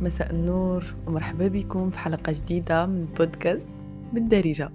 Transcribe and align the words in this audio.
مساء 0.00 0.30
النور 0.30 0.84
ومرحبا 1.06 1.48
بكم 1.48 1.90
في 1.90 1.98
حلقة 1.98 2.32
جديدة 2.32 2.86
من 2.86 3.04
بودكاست 3.18 3.68
بالدارجة. 4.12 4.70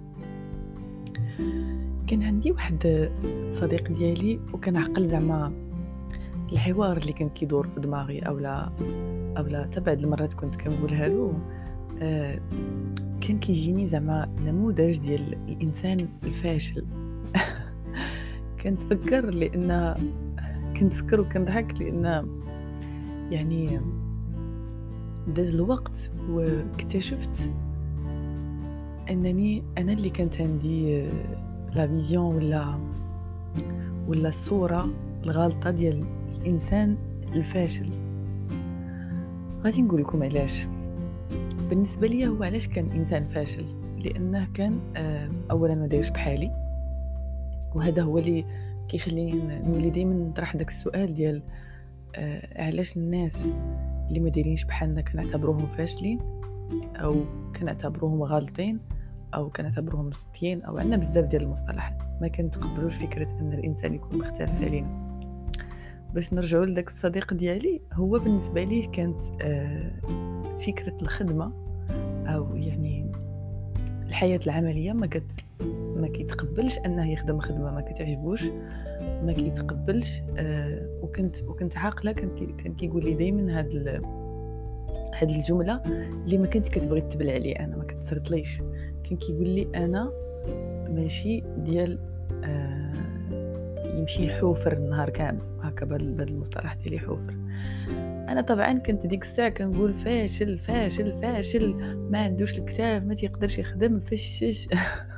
كان 2.06 2.22
عندي 2.22 2.52
واحد 2.52 3.10
صديق 3.48 3.92
ديالي 3.92 4.40
وكان 4.52 4.76
عقل 4.76 5.08
زعما 5.08 5.52
الحوار 6.52 6.96
اللي 6.96 7.12
كان 7.12 7.28
كيدور 7.28 7.66
في 7.66 7.80
دماغي 7.80 8.18
اولا 8.18 8.70
اولا 9.38 9.62
حتى 9.62 9.80
بعد 9.80 10.02
المرات 10.02 10.32
كنت 10.32 10.56
كنقولها 10.56 11.08
له. 11.08 11.38
آه 12.02 12.40
كان 13.20 13.38
كيجيني 13.38 13.88
زعما 13.88 14.28
نموذج 14.44 14.98
ديال 14.98 15.34
الإنسان 15.48 16.08
الفاشل. 16.24 16.86
كنت 18.62 18.82
فكر 18.82 19.34
لأن 19.34 19.94
كنت 20.80 20.94
فكر 20.94 21.20
وكنضحك 21.20 21.80
لأن 21.80 22.26
يعني 23.30 23.80
داز 25.28 25.54
الوقت 25.54 26.10
واكتشفت 26.30 27.50
انني 29.10 29.62
أنا 29.78 29.92
اللي 29.92 30.10
كانت 30.10 30.40
عندي 30.40 31.06
la 31.74 31.86
vision 31.86 32.34
ولا 32.34 32.78
ولا 34.08 34.28
الصورة 34.28 34.88
الغالطه 35.22 35.70
ديال 35.70 36.04
الإنسان 36.40 36.96
الفاشل. 37.34 37.90
غادي 39.64 39.82
نقول 39.82 40.00
لكم 40.00 40.22
علاش. 40.22 40.66
بالنسبة 41.70 42.06
لي 42.06 42.28
هو 42.28 42.42
علاش 42.42 42.68
كان 42.68 42.90
إنسان 42.90 43.28
فاشل؟ 43.28 43.64
لأنه 44.04 44.48
كان 44.54 44.80
آه، 44.96 45.30
اولا 45.50 45.74
ما 45.74 45.86
دايرش 45.86 46.08
بحالي. 46.08 46.50
وهذا 47.74 48.02
هو 48.02 48.18
اللي 48.18 48.44
كيخليني 48.88 49.62
نولي 49.62 49.90
دائما 49.90 50.14
نطرح 50.14 50.56
داك 50.56 50.68
السؤال 50.68 51.14
ديال 51.14 51.42
آه 52.16 52.62
علاش 52.62 52.96
الناس 52.96 53.50
اللي 54.08 54.20
ما 54.20 54.28
دايرينش 54.28 54.64
بحالنا 54.64 55.00
كنعتبروهم 55.00 55.66
فاشلين 55.66 56.18
أو 56.96 57.24
كنعتبروهم 57.60 58.22
غالطين 58.22 58.80
أو 59.34 59.50
كنعتبروهم 59.50 60.06
مسطيين 60.06 60.62
أو 60.62 60.78
عندنا 60.78 60.96
بزاف 60.96 61.24
ديال 61.24 61.42
المصطلحات. 61.42 62.02
ما 62.20 62.28
كنتقبلوش 62.28 62.94
فكرة 62.96 63.40
إن 63.40 63.52
الإنسان 63.52 63.94
يكون 63.94 64.18
مختلف 64.18 64.62
علينا. 64.62 65.04
باش 66.14 66.32
نرجعوا 66.32 66.66
لذاك 66.66 66.88
الصديق 66.88 67.34
ديالي 67.34 67.80
هو 67.92 68.18
بالنسبة 68.18 68.64
ليه 68.64 68.90
كانت 68.90 69.22
آه 69.42 69.92
فكرة 70.58 70.96
الخدمة 71.02 71.52
أو 72.26 72.56
يعني 72.56 73.12
الحياة 74.02 74.40
العملية 74.46 74.92
ما 74.92 75.06
كت 75.06 75.32
ما 75.96 76.08
كيتقبلش 76.08 76.78
أنه 76.78 77.12
يخدم 77.12 77.40
خدمة 77.40 77.70
ما 77.70 77.80
كتعجبوش. 77.80 78.44
ما 79.24 79.32
كيتقبلش 79.32 80.22
آه 80.38 80.98
وكنت 81.02 81.42
وكنت 81.42 81.76
عاقلة 81.76 82.12
كان 82.12 82.56
كان 82.56 82.74
كيقول 82.74 83.04
لي 83.04 83.14
دائما 83.14 83.58
هاد 83.58 84.02
هاد 85.14 85.30
الجملة 85.30 85.82
اللي 86.24 86.38
ما 86.38 86.46
كنت 86.46 86.68
كتبغي 86.68 87.00
تبلع 87.00 87.32
علي 87.32 87.52
أنا 87.52 87.76
ما 87.76 87.84
كتسرطليش. 87.84 88.58
كان 89.04 89.16
كيقول 89.16 89.48
لي 89.48 89.68
أنا 89.74 90.12
ماشي 90.88 91.42
ديال 91.58 91.98
آه 92.44 92.94
يمشي 93.98 94.26
يحوفر 94.26 94.72
النهار 94.72 95.10
كامل 95.10 95.40
هكا 95.62 95.86
بهذا 95.86 96.22
المصطلح 96.22 96.74
ديال 96.74 96.94
يحوفر. 96.94 97.34
أنا 98.28 98.40
طبعا 98.40 98.78
كنت 98.78 99.06
ديك 99.06 99.22
الساعة 99.22 99.48
كنقول 99.48 99.94
فاشل 99.94 100.58
فاشل 100.58 101.12
فاشل 101.22 101.74
ما 102.10 102.18
عندوش 102.18 102.58
الكتاف 102.58 103.02
ما 103.02 103.14
تيقدرش 103.14 103.58
يخدم 103.58 104.00
فشش. 104.00 104.68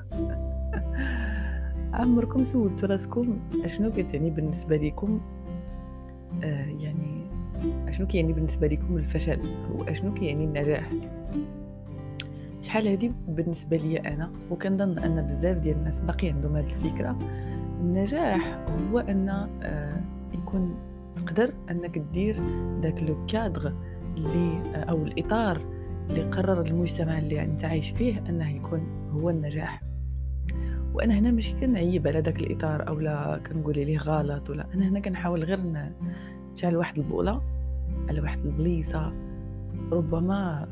عمركم 1.96 2.42
سولتوا 2.42 2.88
راسكم؟ 2.88 3.38
أشنو 3.64 3.92
كتعني 3.92 4.30
بالنسبة 4.30 4.76
لكم 4.76 5.20
آه 6.44 6.66
يعني 6.80 7.26
أشنو 7.88 8.06
كيعني 8.06 8.32
بالنسبة 8.32 8.66
لكم 8.66 8.96
الفشل؟ 8.96 9.40
وأشنو 9.74 10.14
كيعني 10.14 10.44
النجاح؟ 10.44 10.90
شحال 12.62 12.88
هادي 12.88 13.12
بالنسبة 13.28 13.76
لي 13.76 13.98
أنا؟ 13.98 14.32
وكنظن 14.50 14.98
أن 14.98 15.26
بزاف 15.26 15.56
ديال 15.56 15.76
الناس 15.76 16.00
باقي 16.00 16.28
عندهم 16.28 16.56
هذه 16.56 16.64
الفكرة. 16.64 17.18
النجاح 17.80 18.66
هو 18.90 18.98
أن 18.98 19.28
آه 19.62 20.00
يكون 20.34 20.74
تقدر 21.16 21.52
أنك 21.70 21.98
دير 21.98 22.40
داك 22.82 23.02
لو 23.02 23.26
كادر 23.26 23.72
اللي 24.16 24.62
آه 24.74 24.84
أو 24.84 25.02
الإطار 25.02 25.60
اللي 26.10 26.22
قرر 26.22 26.66
المجتمع 26.66 27.18
اللي 27.18 27.42
أنت 27.42 27.64
عايش 27.64 27.90
فيه 27.90 28.24
أنه 28.28 28.56
يكون 28.56 29.10
هو 29.12 29.30
النجاح. 29.30 29.85
وأنا 30.96 31.18
هنا 31.18 31.30
ماشي 31.30 31.54
كنعيب 31.60 32.06
على 32.06 32.20
داك 32.20 32.40
الإطار 32.40 32.88
أو 32.88 33.00
لا 33.00 33.40
كنقول 33.46 33.74
ليه 33.74 33.98
غلط 33.98 34.50
ولا. 34.50 34.66
أنا 34.74 34.88
هنا 34.88 35.00
كنحاول 35.00 35.44
غير 35.44 35.60
نجعل 36.52 36.76
واحد 36.76 36.98
البوله 36.98 37.42
على 38.08 38.20
واحد 38.20 38.38
البليصة. 38.38 39.12
ربما 39.92 40.68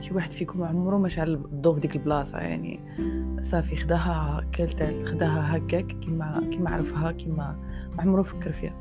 شي 0.00 0.14
واحد 0.14 0.30
فيكم 0.30 0.62
عمره 0.62 0.98
ما 0.98 1.08
شعل 1.08 1.34
الضوء 1.34 1.74
في 1.74 1.80
ديك 1.80 1.96
البلاصة 1.96 2.38
يعني 2.38 2.80
صافي 3.42 3.76
خداها 3.76 4.44
كلتا 4.54 5.04
خداها 5.04 5.56
هكاك 5.56 5.86
كيما 5.86 6.48
كيما 6.50 6.70
عرفها 6.70 7.12
كيما 7.12 7.56
ما 7.96 8.02
عمرو 8.02 8.22
فكر 8.22 8.52
فيها. 8.52 8.74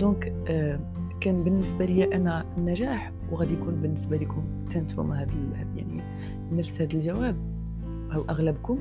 دونك 0.00 0.32
آه 0.48 0.80
كان 1.20 1.44
بالنسبة 1.44 1.84
لي 1.84 2.16
أنا 2.16 2.44
النجاح 2.58 3.12
وغادي 3.30 3.54
يكون 3.54 3.74
بالنسبة 3.74 4.16
لكم 4.16 4.44
تنتم 4.70 5.12
هذا 5.12 5.32
يعني 5.76 6.02
نفس 6.52 6.80
هذا 6.80 6.92
الجواب. 6.92 7.49
أو 8.14 8.24
أغلبكم 8.30 8.78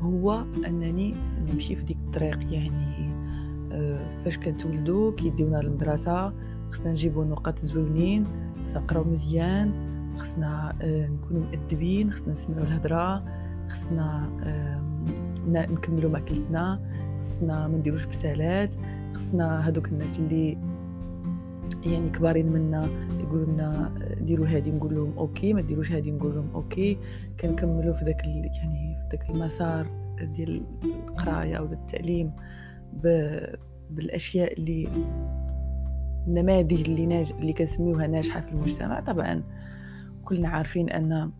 هو 0.00 0.44
أنني 0.66 1.14
نمشي 1.52 1.76
في 1.76 1.84
ديك 1.84 1.96
الطريق 2.06 2.52
يعني 2.52 3.10
آه 3.72 4.16
فاش 4.24 4.38
كنتولدو 4.38 5.12
كيديونا 5.12 5.56
للمدرسه 5.56 6.32
خصنا 6.70 6.90
نجيبو 6.90 7.24
نقاط 7.24 7.58
زوينين 7.58 8.24
خصنا 8.66 8.80
نقراو 8.80 9.04
مزيان 9.04 9.72
خصنا 10.18 10.74
آه 10.82 11.06
نكونوا 11.08 11.42
مؤدبين 11.42 12.12
خصنا 12.12 12.32
نسمعوا 12.32 12.62
الهضره 12.62 13.24
خصنا 13.68 14.30
آه 14.42 14.80
نكملوا 15.48 16.10
مأكلتنا 16.10 16.80
خصنا 17.20 17.68
ما 17.68 17.78
نديروش 17.78 18.04
بسالات 18.04 18.74
خصنا 19.14 19.66
هادوك 19.66 19.88
الناس 19.88 20.18
اللي 20.18 20.58
يعني 21.86 22.10
كبارين 22.10 22.52
منا. 22.52 22.88
يقولوا 23.30 23.52
لنا 23.52 23.94
ديروا 24.20 24.46
هادي. 24.46 24.70
نقول 24.70 24.94
لهم 24.94 25.18
أوكي. 25.18 25.52
ما 25.52 25.60
ديروش 25.60 25.92
هادي 25.92 26.10
نقول 26.10 26.34
لهم 26.34 26.50
أوكي. 26.54 26.98
كنكملوا 27.40 27.94
في 27.94 28.04
داك 28.04 28.26
يعني 28.26 28.96
في 29.00 29.16
داك 29.16 29.30
المسار 29.30 29.86
ديال 30.22 30.62
القراية 30.84 31.56
أو 31.56 31.64
التعليم 31.64 32.32
بالأشياء 33.90 34.52
اللي 34.52 34.88
النماذج 36.26 36.88
اللي 36.90 37.06
اللي 37.06 37.52
كنسميوها 37.52 38.06
ناجحة 38.06 38.40
في 38.40 38.48
المجتمع. 38.48 39.00
طبعا 39.00 39.42
كلنا 40.24 40.48
عارفين 40.48 40.90
أن 40.90 41.30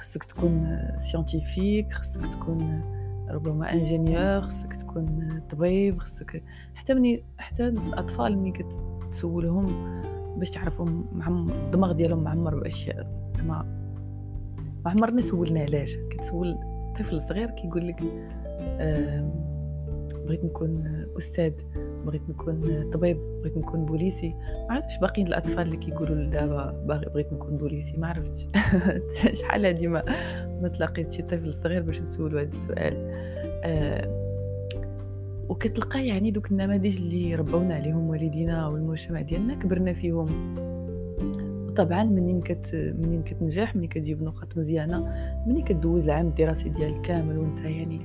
خصك 0.00 0.24
تكون 0.24 0.78
scientifique 0.98 1.92
خصك 1.92 2.26
تكون 2.26 2.82
ربما 3.30 3.72
ingénieur 3.72 4.40
خصك 4.40 4.72
تكون 4.72 5.40
طبيب 5.50 5.98
خصك 5.98 6.42
حتى 6.74 6.94
مني 6.94 7.24
حتى 7.38 7.68
الأطفال 7.68 8.38
ملي 8.38 8.52
كتسولهم 8.52 9.66
باش 10.38 10.58
معمر 11.12 11.52
الدماغ 11.54 11.92
ديالهم 11.92 12.24
معمر 12.24 12.54
باشياء 12.54 13.06
ما 13.46 13.78
ما 14.84 14.90
عمرنا 14.90 15.22
سولنا 15.22 15.60
علاش 15.60 15.96
كتسول 16.10 16.58
طفل 16.98 17.20
صغير 17.20 17.50
كيقول 17.50 17.88
لك 17.88 18.02
بغيت 20.28 20.44
نكون 20.44 21.04
أستاذ 21.18 21.52
بغيت 22.06 22.22
نكون 22.28 22.90
طبيب 22.90 23.16
بغيت 23.40 23.56
نكون 23.56 23.84
بوليسي. 23.84 24.34
ما 24.68 24.74
عرفتش 24.74 24.98
باقيين 24.98 25.26
الأطفال 25.26 25.60
اللي 25.66 25.76
كيقولوا 25.76 26.30
دابا 26.30 26.84
بغيت 26.86 27.32
نكون 27.32 27.56
بوليسي. 27.56 27.96
ما 27.96 28.08
عرفتش. 28.08 28.48
شحال 29.40 29.66
هادي 29.66 29.86
ما 29.86 30.04
ما 30.62 30.68
تلاقيت 30.68 31.12
شي 31.12 31.22
طفل 31.22 31.54
صغير 31.54 31.82
باش 31.82 32.00
نسولو 32.00 32.38
هذا 32.38 32.48
السؤال. 32.48 32.94
أه 33.64 34.17
وكتلقى 35.48 36.06
يعني 36.06 36.30
دوك 36.30 36.50
النماذج 36.50 36.96
اللي 36.96 37.34
ربونا 37.34 37.74
عليهم 37.74 38.08
والدينا 38.08 38.68
والمجتمع 38.68 39.20
ديالنا 39.20 39.54
كبرنا 39.54 39.92
فيهم. 39.92 40.54
طبعا 41.76 42.04
منين 42.04 42.40
كت 42.40 42.94
منين 42.98 43.22
كتنجح 43.22 43.76
منين 43.76 43.88
كتجيب 43.88 44.22
نقاط 44.22 44.58
مزيانة 44.58 45.14
منين 45.46 45.64
كدوز 45.64 46.04
العام 46.04 46.26
الدراسي 46.26 46.68
ديالك 46.68 47.00
كامل 47.00 47.38
وانت 47.38 47.60
يعني 47.60 48.00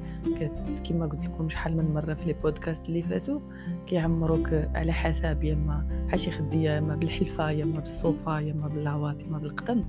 كما 0.90 1.06
قلت 1.06 1.26
لكم 1.26 1.50
شحال 1.50 1.78
من 1.78 1.94
مرة 1.94 2.14
في 2.14 2.26
لي 2.26 2.34
بودكاست 2.34 2.88
اللي 2.90 3.04
فاتوا 3.04 3.40
كيعمروك 3.88 4.54
على 4.54 4.92
حساب 4.94 5.44
يا 5.44 5.54
إما 5.54 6.08
حاشا 6.10 6.32
خديه 6.32 6.70
يا 6.70 6.80
إما 6.80 6.96
بالحلفة 6.96 7.52
يا 7.52 7.64
إما 7.64 7.80
بالصوفة 7.80 8.40
يا 8.40 8.52
إما 8.52 8.68
باللعواط 8.68 9.22
يا 9.22 9.28
إما 9.28 9.38
بالقطن 9.38 9.84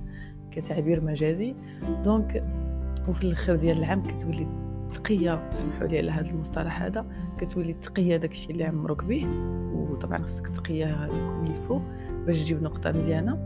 كتعبير 0.51 1.01
مجازي. 1.03 1.55
donc 2.03 2.43
وفي 3.09 3.23
الآخر 3.23 3.55
ديال 3.55 3.77
العام 3.77 4.03
كتولي 4.03 4.64
تقيا. 4.95 5.49
سمحوا 5.53 5.87
لي 5.87 5.97
على 5.97 6.11
هذا 6.11 6.31
المصطلح 6.31 6.81
هذا. 6.81 7.05
كتولي 7.37 7.73
تقيا 7.73 8.17
داكشي 8.17 8.51
اللي 8.51 8.63
عمروك 8.63 9.03
به. 9.03 9.27
وطبعا 9.73 10.23
خصك 10.23 10.47
تقيا 10.47 11.07
comme 11.07 11.45
il 11.45 11.56
faut 11.56 11.79
باش 12.25 12.43
تجيب 12.43 12.63
نقطة 12.63 12.91
مزيانة. 12.91 13.37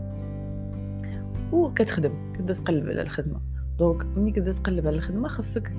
وكتخدم. 1.52 2.32
كتبدا 2.34 2.54
تقلب 2.54 2.88
على 2.88 3.02
الخدمة. 3.02 3.40
donc 3.78 4.06
ملي 4.16 4.30
كتبدا 4.30 4.52
تقلب 4.52 4.86
على 4.86 4.96
الخدمة 4.96 5.28
خاصك 5.28 5.72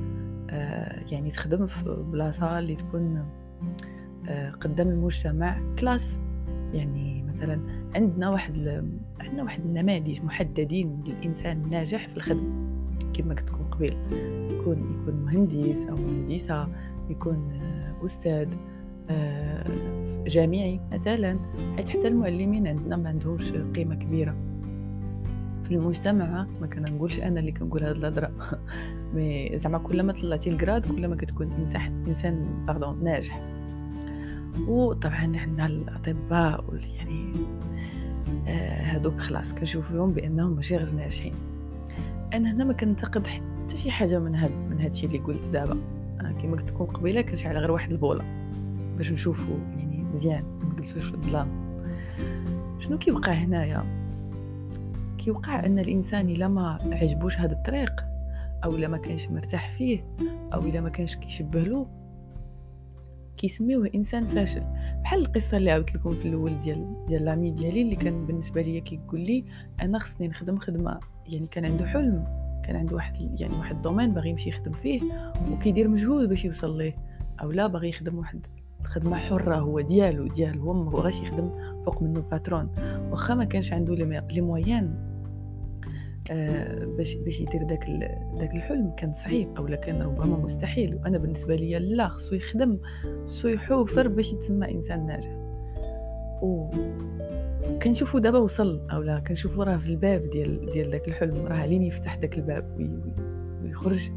آه 0.50 1.00
يعني 1.12 1.32
تخدم 1.32 1.68
في 1.68 2.06
بلاصة 2.12 2.60
اللي 2.60 2.76
تكون 2.76 3.26
آه 4.28 4.52
قدام 4.52 4.88
المجتمع 4.88 5.76
كلاس. 5.80 6.20
يعني 6.74 7.24
مثلا 7.24 7.62
عندنا 7.96 8.30
واحد. 8.30 8.58
عندنا 9.20 9.44
واحد 9.44 9.66
النماذج 9.66 10.22
محددين 10.22 11.04
للإنسان 11.06 11.62
الناجح 11.62 12.08
في 12.08 12.18
الخدمة. 12.18 12.72
كما 13.14 13.34
كنت 13.34 13.50
تكون 13.50 13.64
قبيل 13.64 13.98
يكون 14.52 15.02
يكون 15.02 15.16
مهندس 15.26 15.86
أو 15.86 15.96
مهندسة 15.96 16.68
يكون 17.10 17.52
آه، 17.52 18.06
أستاذ 18.06 18.48
آه، 19.10 19.64
جامعي 20.28 20.80
مثلا 20.92 21.40
حيث 21.78 21.90
حتى 21.90 22.08
المعلمين 22.08 22.68
عندنا 22.68 22.96
ما 22.96 23.10
عندهمش 23.10 23.52
قيمة 23.52 23.96
كبيرة. 23.96 24.36
في 25.64 25.78
المجتمع 25.78 26.48
ما 26.62 26.68
كنقولش 26.68 27.20
أنا 27.20 27.40
اللي 27.40 27.52
كنقول 27.52 27.84
هاد 27.84 27.96
الهضرة. 27.96 28.32
مي 29.14 29.58
زعما 29.58 29.78
كلما 29.78 30.14
طلعتي 30.14 30.50
الكراد 30.50 30.86
كلما 30.86 31.16
كتكون 31.16 31.52
انسان 31.52 32.06
إنسان 32.08 32.66
باردون 32.68 33.04
ناجح. 33.04 33.42
وطبعا 34.68 35.38
عندنا 35.38 35.66
الأطباء 35.66 36.66
يعني 36.98 37.34
آه 38.48 38.82
هادوك 38.82 39.18
خلاص 39.18 39.54
كنشوف 39.54 39.92
فيهم 39.92 40.12
بأنهم 40.12 40.56
ماشي 40.56 40.78
غير 40.78 40.92
ناجحين. 40.92 41.34
أنا 42.34 42.52
هنا 42.52 42.64
ما 42.64 42.74
كنتقد 42.74 43.28
حتى 43.28 43.78
شي 43.78 43.92
حاجة 43.92 44.20
من 44.20 44.36
هاد 44.36 44.52
من 44.52 44.82
هادشي 44.82 45.06
اللي 45.06 45.18
قلت 45.18 45.48
دابا. 45.48 45.78
آه 46.22 46.32
كما 46.32 46.58
قلت 46.58 46.72
لكم 46.72 46.86
قبيلة 46.86 47.22
كنشعل 47.22 47.58
غير 47.58 47.72
واحد 47.72 47.92
البولة 47.92 48.24
باش 48.98 49.12
نشوفو 49.12 49.52
يعني 49.52 50.04
مزيان 50.04 50.44
ما 50.44 50.74
نجلسوش 50.74 51.04
في 51.04 51.14
الظلام. 51.14 51.48
شنو 52.80 52.98
كيوقع 52.98 53.32
هنايا؟ 53.32 54.02
كيوقع 55.18 55.66
أن 55.66 55.80
الإنسان 55.80 56.30
إلا 56.30 56.48
ما 56.48 56.78
عجبوش 56.92 57.38
هذا 57.38 57.52
الطريق 57.52 58.06
أو 58.64 58.76
إلا 58.76 58.88
ما 58.88 58.98
كانش 58.98 59.28
مرتاح 59.28 59.72
فيه 59.72 60.04
أو 60.54 60.60
إلا 60.60 60.82
ما 60.82 60.90
كانش 60.90 61.16
كيشبه 61.16 61.60
له 61.60 61.88
كيسميوه 63.38 63.90
إنسان 63.96 64.28
فاشل. 64.28 64.64
بحال 65.12 65.26
القصة 65.26 65.58
اللي 65.58 65.72
عاودت 65.72 65.96
لكم 65.96 66.12
في 66.12 66.28
الأول 66.28 66.60
ديال 66.64 67.06
ديال 67.08 67.26
لامي 67.26 67.52
ديالي 67.52 67.82
اللي 67.82 67.96
كان 67.96 68.26
بالنسبة 68.26 68.62
ليا 68.62 68.80
كيقول 68.80 69.20
لي 69.20 69.46
أنا 69.82 70.00
خصني 70.00 70.28
نخدم 70.28 70.58
خدمة 70.58 71.00
يعني 71.28 71.48
كان 71.48 71.66
عنده 71.66 71.86
حلم 71.86 72.24
كان 72.66 72.76
عنده 72.76 72.96
واحد 72.96 73.40
يعني 73.40 73.54
واحد 73.54 73.76
الدومين 73.76 74.14
باغي 74.14 74.30
يمشي 74.30 74.50
يخدم 74.50 74.72
فيه 74.72 75.02
وكيدير 75.52 75.88
مجهود 75.88 76.30
باش 76.30 76.46
يوصل 76.46 76.78
ليه. 76.78 76.96
أو 77.42 77.52
لا 77.52 77.68
باغي 77.68 77.90
يخدم 77.90 78.18
واحد 78.18 78.48
خدمه 78.84 79.18
حرة 79.18 79.56
هو 79.56 79.80
ديالو 79.80 80.28
ديالو 80.28 80.64
هو 80.64 80.74
ما 80.74 80.92
غاش 80.92 81.22
يخدم 81.22 81.50
فوق 81.86 82.04
منه 82.04 82.22
باترون 82.32 82.70
واخا 83.12 83.34
ما 83.34 83.46
كانش 83.46 83.74
عنده 83.74 83.96
لي 83.96 84.42
مويان 84.42 84.86
آه، 84.86 85.11
باش 86.98 87.16
باش 87.16 87.40
يدير 87.40 87.64
داك 87.64 87.86
داك 88.40 88.56
الحلم 88.56 88.92
كان 88.98 89.14
صعيب 89.14 89.58
اولا 89.58 89.76
كان 89.76 90.02
ربما 90.02 90.38
مستحيل. 90.38 90.96
وأنا 90.96 91.18
بالنسبة 91.18 91.56
لي 91.56 91.80
لا 91.80 92.08
خصو 92.08 92.36
يخدم 92.36 92.80
خصو 93.26 93.48
يحوفر 93.48 94.08
باش 94.08 94.34
يتسمى 94.34 94.72
إنسان 94.72 95.06
ناجح. 95.06 95.38
و 96.42 96.70
كنشوفو 97.84 98.18
دابا 98.18 98.38
وصل 98.38 98.88
اولا 98.92 99.20
كنشوفو 99.20 99.64
راه 99.64 99.78
في 99.78 99.88
الباب 99.88 100.30
ديال 100.30 100.70
ديال 100.70 100.92
داك 100.92 101.08
الحلم. 101.08 101.48
راه 101.48 101.66
لين 101.66 101.84
يفتح 101.84 102.16
داك 102.16 102.38
الباب 102.38 102.78
ويخرج 103.64 104.10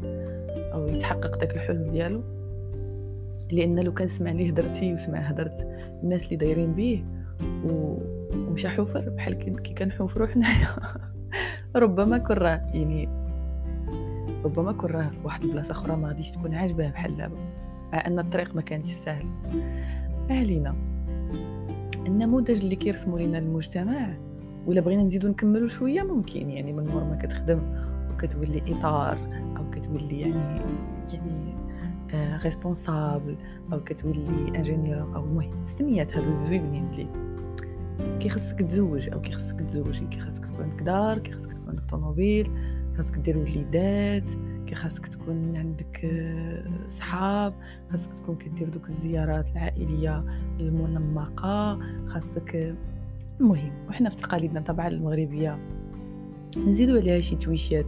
أو 0.73 0.87
يتحقق 0.87 1.39
داك 1.39 1.55
الحلم 1.55 1.91
ديالو. 1.91 2.23
لأن 3.51 3.79
لو 3.79 3.93
كان 3.93 4.07
سمع 4.07 4.31
ليه 4.31 4.49
هدرتي 4.49 4.93
وسمع 4.93 5.19
هدرت 5.19 5.67
الناس 6.03 6.25
اللي 6.25 6.35
دايرين 6.35 6.73
بيه. 6.73 7.05
ومشى 7.65 8.69
حوفر 8.69 9.09
بحال 9.09 9.33
كي 9.33 9.73
كنحوفرو 9.73 10.27
حنايا. 10.27 10.67
ربما 11.75 12.17
كون 12.17 12.37
راه 12.37 12.61
يعني 12.73 13.09
ربما 14.45 14.71
كون 14.71 14.89
راه 14.89 15.09
في 15.09 15.17
واحد 15.23 15.43
البلاصة 15.43 15.71
أخرى 15.71 15.95
ما 15.95 16.07
غاديش 16.07 16.31
تكون 16.31 16.53
عاجباه 16.53 16.89
بحال 16.89 17.17
دابا 17.17 17.35
مع 17.93 18.07
أن 18.07 18.19
الطريق 18.19 18.55
ما 18.55 18.61
كانتش 18.61 18.91
سهل. 18.91 19.25
علينا 20.29 20.75
النموذج 22.07 22.63
اللي 22.63 22.75
كيرسموا 22.75 23.19
لنا 23.19 23.37
المجتمع 23.37 24.13
ولا 24.67 24.81
بغينا 24.81 25.03
نزيدو 25.03 25.27
نكملو 25.27 25.67
شوية 25.67 26.01
ممكن. 26.01 26.49
يعني 26.49 26.73
من 26.73 26.87
مور 26.87 27.03
ما 27.03 27.15
كتخدم 27.15 27.59
وكتولي 28.13 28.61
إطار 28.67 29.17
أو 29.57 29.69
كتولي 29.69 30.19
يعني 30.19 30.61
يعني 31.13 31.55
آه 32.13 32.37
responsable 32.43 33.35
أو 33.73 33.83
كتولي 33.83 34.47
ingénieur 34.55 35.15
أو 35.15 35.23
المهم 35.23 35.63
السميات 35.63 36.17
هادو 36.17 36.29
الزوينين 36.29 36.85
اللي 36.91 37.24
كي 38.19 38.29
خصك 38.29 38.61
تزوج 38.61 39.09
أو 39.09 39.21
كي 39.21 39.31
خصك 39.31 39.59
تزوجي 39.59 40.07
كي 40.07 40.19
خصك 40.19 40.45
تكون 40.45 40.63
عندك 40.63 40.81
دار 40.83 41.19
كي 41.19 41.31
خصك 41.31 41.53
تكون 41.53 41.69
عندك 41.69 41.83
طوموبيل 41.89 42.45
كي 42.45 42.97
خصك 42.97 43.17
دير 43.17 43.37
وليدات 43.37 44.29
كي 44.67 44.75
خاصك 44.75 45.07
تكون 45.07 45.57
عندك 45.57 46.05
آه، 46.05 46.89
صحاب 46.89 47.53
خاصك 47.91 48.13
تكون 48.13 48.35
كدير 48.35 48.69
دوك 48.69 48.85
الزيارات 48.85 49.49
العائلية 49.49 50.25
المنمقة 50.59 51.79
خاصك 52.07 52.75
المهم 53.39 53.71
وحنا 53.89 54.09
في 54.09 54.15
تقاليدنا 54.15 54.59
طبعا 54.59 54.87
المغربية 54.87 55.59
نزيدوا 56.67 56.99
عليها 56.99 57.19
شي 57.19 57.35
تويشات 57.35 57.85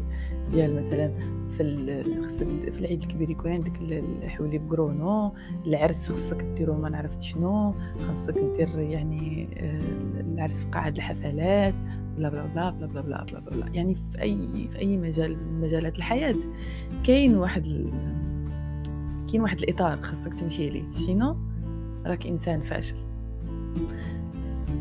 ديال 0.51 0.83
مثلا 0.83 1.36
في 1.49 2.03
خصك 2.25 2.47
في 2.47 2.79
العيد 2.79 3.01
الكبير 3.01 3.29
يكون 3.29 3.51
عندك 3.51 3.81
الحولي 3.91 4.57
بقرونو 4.57 5.33
العرس 5.65 6.11
خصك 6.11 6.41
ديرو 6.41 6.75
ما 6.75 6.89
نعرفت 6.89 7.21
شنو 7.21 7.73
خاصك 8.07 8.33
دير 8.57 8.79
يعني 8.79 9.47
آه، 9.57 9.81
العرس 10.21 10.59
في 10.59 10.65
قاعه 10.65 10.89
الحفلات 10.89 11.73
bla 12.17 12.29
bla 12.29 12.45
bla 12.45 12.69
bla 12.69 12.87
bla 12.87 13.01
bla 13.01 13.23
bla, 13.23 13.39
bla. 13.39 13.65
يعني 13.73 13.95
في 13.95 14.21
أي 14.21 14.67
في 14.71 14.79
أي 14.79 14.97
مجال 14.97 15.37
من 15.37 15.61
مجالات 15.61 15.97
الحياة 15.97 16.35
كاين 17.03 17.35
واحد 17.35 17.65
ال... 17.65 17.91
كاين 19.31 19.41
واحد 19.41 19.59
الإطار 19.59 20.01
خاصك 20.01 20.33
تمشي 20.33 20.69
ليه 20.69 20.91
sinon 20.91 21.37
راك 22.05 22.27
إنسان 22.27 22.61
فاشل 22.61 22.95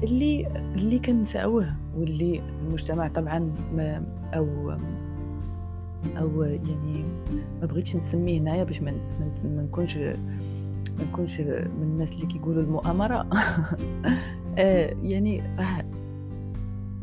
اللي 0.02 0.46
اللي 0.74 0.98
كنساوه 0.98 1.74
واللي 1.96 2.42
المجتمع 2.66 3.08
طبعا 3.08 3.38
ما 3.74 4.02
أو 4.34 4.76
أو 6.18 6.42
يعني 6.42 7.04
ما 7.60 7.66
بغيتش 7.66 7.96
نسميه 7.96 8.40
هنايا 8.40 8.64
باش 8.64 8.80
ما 8.82 8.92
نكونش 9.44 9.96
ما 10.98 11.04
نكونش 11.04 11.40
من 11.40 11.82
الناس 11.82 12.12
اللي 12.12 12.26
كيقولوا 12.26 12.62
المؤامرة. 12.62 13.26
آه، 14.58 14.96
يعني 15.02 15.42
راه 15.58 15.84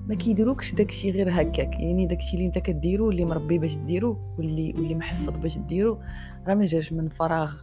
ما 0.07 0.15
كيديروكش 0.15 0.73
داكشي 0.75 1.11
غير 1.11 1.29
هكاك. 1.41 1.79
يعني 1.79 2.05
داكشي 2.05 2.33
اللي 2.33 2.45
انت 2.45 2.57
كديرو 2.57 3.11
اللي 3.11 3.25
مربي 3.25 3.57
باش 3.57 3.75
ديرو 3.75 4.17
واللي 4.37 4.73
واللي 4.77 4.95
محفظ 4.95 5.37
باش 5.37 5.57
ديرو 5.57 5.99
راه 6.47 6.55
ما 6.55 6.65
جاش 6.65 6.93
من 6.93 7.09
فراغ. 7.09 7.53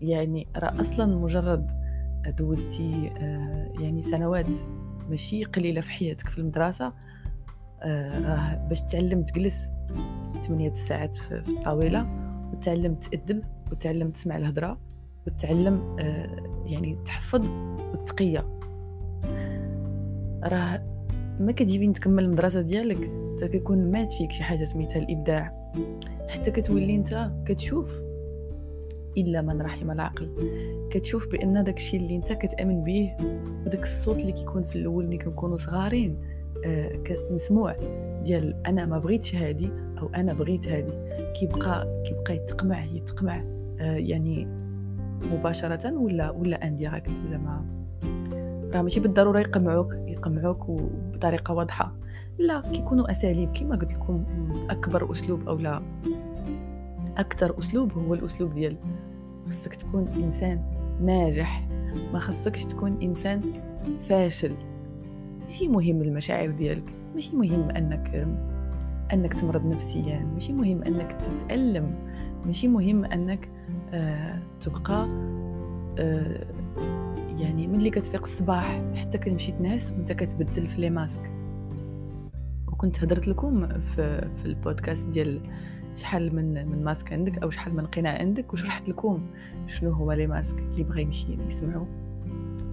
يعني 0.00 0.46
راه 0.56 0.80
أصلا 0.80 1.16
مجرد 1.16 1.82
دوزتي 2.38 3.10
آه، 3.18 3.72
يعني 3.80 4.02
سنوات 4.02 4.56
ماشي 5.10 5.44
قليلة 5.44 5.80
في 5.80 5.90
حياتك 5.90 6.28
في 6.28 6.38
المدرسة 6.38 6.92
آه، 7.82 8.20
راه 8.20 8.68
باش 8.68 8.80
تعلم 8.80 9.22
تجلس 9.22 9.68
8 10.46 10.74
ساعات 10.74 11.14
في 11.14 11.34
الطاولة 11.48 12.06
وتعلم 12.52 12.94
تأدب 12.94 13.42
وتعلم 13.72 14.10
تسمع 14.10 14.36
الهضره 14.36 14.78
وتعلم 15.26 15.96
آه، 16.00 16.62
يعني 16.66 16.98
تحفظ 17.04 17.46
والتقيه 17.90 18.58
راه 20.44 20.82
ما 21.40 21.52
كتجيبين 21.52 21.92
تكمل 21.92 22.24
المدرسة 22.24 22.60
ديالك 22.60 23.10
حتى 23.42 23.48
كيكون 23.48 23.90
مات 23.90 24.12
فيك 24.12 24.32
شي 24.32 24.42
حاجة 24.42 24.64
سميتها 24.64 24.98
الإبداع. 24.98 25.72
حتى 26.28 26.50
كتولي 26.50 26.96
انت 26.96 27.30
كتشوف 27.46 27.98
إلا 29.16 29.42
من 29.42 29.62
رحم 29.62 29.90
العقل. 29.90 30.34
كتشوف 30.90 31.28
بأن 31.28 31.64
داكشي 31.64 31.96
اللي 31.96 32.16
انت 32.16 32.32
كتأمن 32.32 32.84
به 32.84 33.16
وداك 33.66 33.82
الصوت 33.82 34.20
اللي 34.20 34.32
كيكون 34.32 34.64
في 34.64 34.76
الأول 34.76 35.06
ملي 35.06 35.18
كنكونوا 35.18 35.56
صغارين 35.56 36.20
آه 36.66 37.02
مسموع 37.30 37.76
ديال 38.22 38.54
أنا 38.66 38.86
ما 38.86 38.98
بغيتش 38.98 39.34
هادي 39.34 39.70
أو 40.00 40.08
أنا 40.14 40.32
بغيت 40.32 40.68
هادي 40.68 40.92
كيبقى 41.32 42.02
كيبقى 42.06 42.36
يتقمع 42.36 42.84
يتقمع 42.84 43.42
آه 43.80 43.96
يعني 43.96 44.48
مباشرة 45.32 45.92
ولا 45.92 46.30
ولا 46.30 46.66
انديريكت 46.66 47.10
زعما؟ 47.30 47.64
راه 48.74 48.82
ماشي 48.82 49.00
بالضرورة 49.00 49.40
يقمعوك 49.40 49.94
يقمعوك 49.94 50.66
بطريقة 51.14 51.54
واضحة. 51.54 51.92
لا 52.38 52.60
كيكونوا 52.60 53.10
أساليب 53.10 53.52
كما 53.52 53.76
قلت 53.76 53.94
لكم 53.94 54.24
أكبر 54.70 55.12
أسلوب 55.12 55.48
أو 55.48 55.56
لا. 55.56 55.82
أكثر 57.16 57.58
أسلوب 57.58 57.92
هو 57.92 58.14
الأسلوب 58.14 58.54
ديال 58.54 58.76
خصك 59.48 59.74
تكون 59.74 60.08
إنسان 60.08 60.62
ناجح. 61.00 61.68
ما 62.12 62.18
خصكش 62.18 62.64
تكون 62.64 63.02
إنسان 63.02 63.40
فاشل. 64.08 64.52
ماشي 65.46 65.68
مهم 65.68 66.02
المشاعر 66.02 66.50
ديالك. 66.50 66.92
ماشي 67.14 67.36
مهم 67.36 67.70
انك 67.70 68.28
أنك 69.12 69.34
تمرض 69.34 69.66
نفسيا 69.66 70.24
ماشي 70.34 70.52
مهم 70.52 70.82
أنك 70.82 71.12
تتألم 71.12 71.94
ماشي 72.46 72.68
مهم 72.68 73.04
أنك 73.04 73.48
آه 73.92 74.38
تبقى 74.60 75.06
آه 75.98 76.46
يعني 77.38 77.66
ملي 77.66 77.90
كتفيق 77.90 78.22
الصباح 78.22 78.82
حتى 78.94 79.18
كتمشي 79.18 79.52
تنعس 79.52 79.92
وانت 79.92 80.12
كتبدل 80.12 80.68
في 80.68 80.80
les 80.80 80.90
masques. 80.90 81.30
وكنت 82.68 83.04
هضرت 83.04 83.28
لكم 83.28 83.68
في, 83.68 84.28
في 84.36 84.44
البودكاست 84.46 85.06
ديال 85.06 85.40
شحال 85.94 86.36
من 86.36 86.68
من 86.68 86.84
ماسك 86.84 87.12
عندك 87.12 87.42
أو 87.42 87.50
شحال 87.50 87.76
من 87.76 87.86
قناع 87.86 88.18
عندك 88.18 88.52
وشرحت 88.52 88.88
لكم 88.88 89.26
شنو 89.66 89.90
هو 89.90 90.12
les 90.12 90.26
masques 90.26 90.58
اللي 90.58 90.82
بغى 90.82 91.02
يمشي 91.02 91.38
يسمعوا 91.48 91.86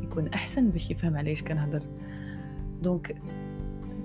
يكون 0.02 0.28
أحسن 0.28 0.70
باش 0.70 0.92
يفهم 0.92 1.18
علاش 1.18 1.44
كنهضر 1.44 1.84
donc 2.82 3.16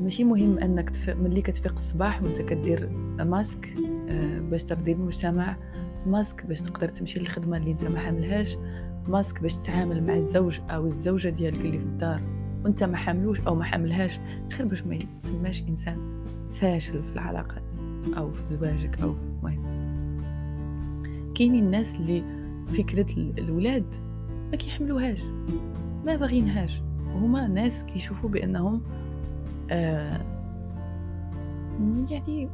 ماشي 0.01 0.25
مهم 0.25 0.59
أنك 0.59 0.91
تف... 0.91 1.11
ملي 1.11 1.43
كتفيق 1.43 1.73
الصباح 1.73 2.23
وأنت 2.23 2.43
كدير 2.43 2.89
ماسك 3.19 3.75
آه، 4.09 4.41
باش 4.41 4.63
ترضي 4.63 4.93
المجتمع 4.93 5.57
ماسك 6.07 6.47
باش 6.47 6.61
تقدر 6.61 6.89
تمشي 6.89 7.21
للخدمة 7.21 7.57
اللي 7.57 7.73
أنت 7.73 7.85
ما 7.85 7.99
حاملهاش 7.99 8.57
ماسك 9.09 9.43
باش 9.43 9.57
تتعامل 9.57 10.07
مع 10.07 10.17
الزوج 10.17 10.61
أو 10.71 10.87
الزوجة 10.87 11.29
ديالك 11.29 11.61
اللي 11.61 11.79
في 11.79 11.85
الدار 11.85 12.21
وأنت 12.65 12.85
ما 12.85 12.97
حاملوش 12.97 13.41
أو 13.41 13.55
ما 13.55 13.65
حاملهاش 13.65 14.21
خير 14.53 14.67
باش 14.67 14.83
ما 14.83 14.95
يتسماش 14.95 15.63
إنسان 15.69 16.25
فاشل 16.51 17.03
في 17.03 17.13
العلاقات 17.13 17.73
أو 18.17 18.33
في 18.33 18.47
زواجك 18.47 19.01
أو 19.03 19.15
المهم. 19.43 19.75
كاينين 21.35 21.65
الناس 21.65 21.95
اللي 21.95 22.25
فكرة 22.69 23.07
الاولاد 23.17 23.95
ما 24.51 24.57
كيحملوهاش 24.57 25.23
ما 26.07 26.17
باغينهاش 26.17 26.81
وهما 27.07 27.49
ناس 27.49 27.85
كيشوفوا 27.85 28.31
بأنهم 28.31 28.83
آه 29.71 30.21
يعني 32.11 32.49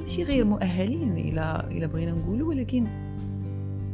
ماشي 0.00 0.22
غير 0.22 0.44
مؤهلين 0.44 1.12
إلى 1.12 1.68
إلى 1.70 1.86
بغينا 1.86 2.12
نقولوا 2.12 2.48
ولكن 2.48 2.86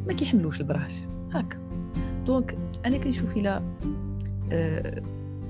ما 0.06 0.12
كيحملوش 0.12 0.60
البراش. 0.60 0.94
هكا 1.32 1.58
دونك 2.26 2.56
أنا 2.86 2.98
كنشوف 2.98 3.36
إلى 3.36 3.62
آه 4.52 5.02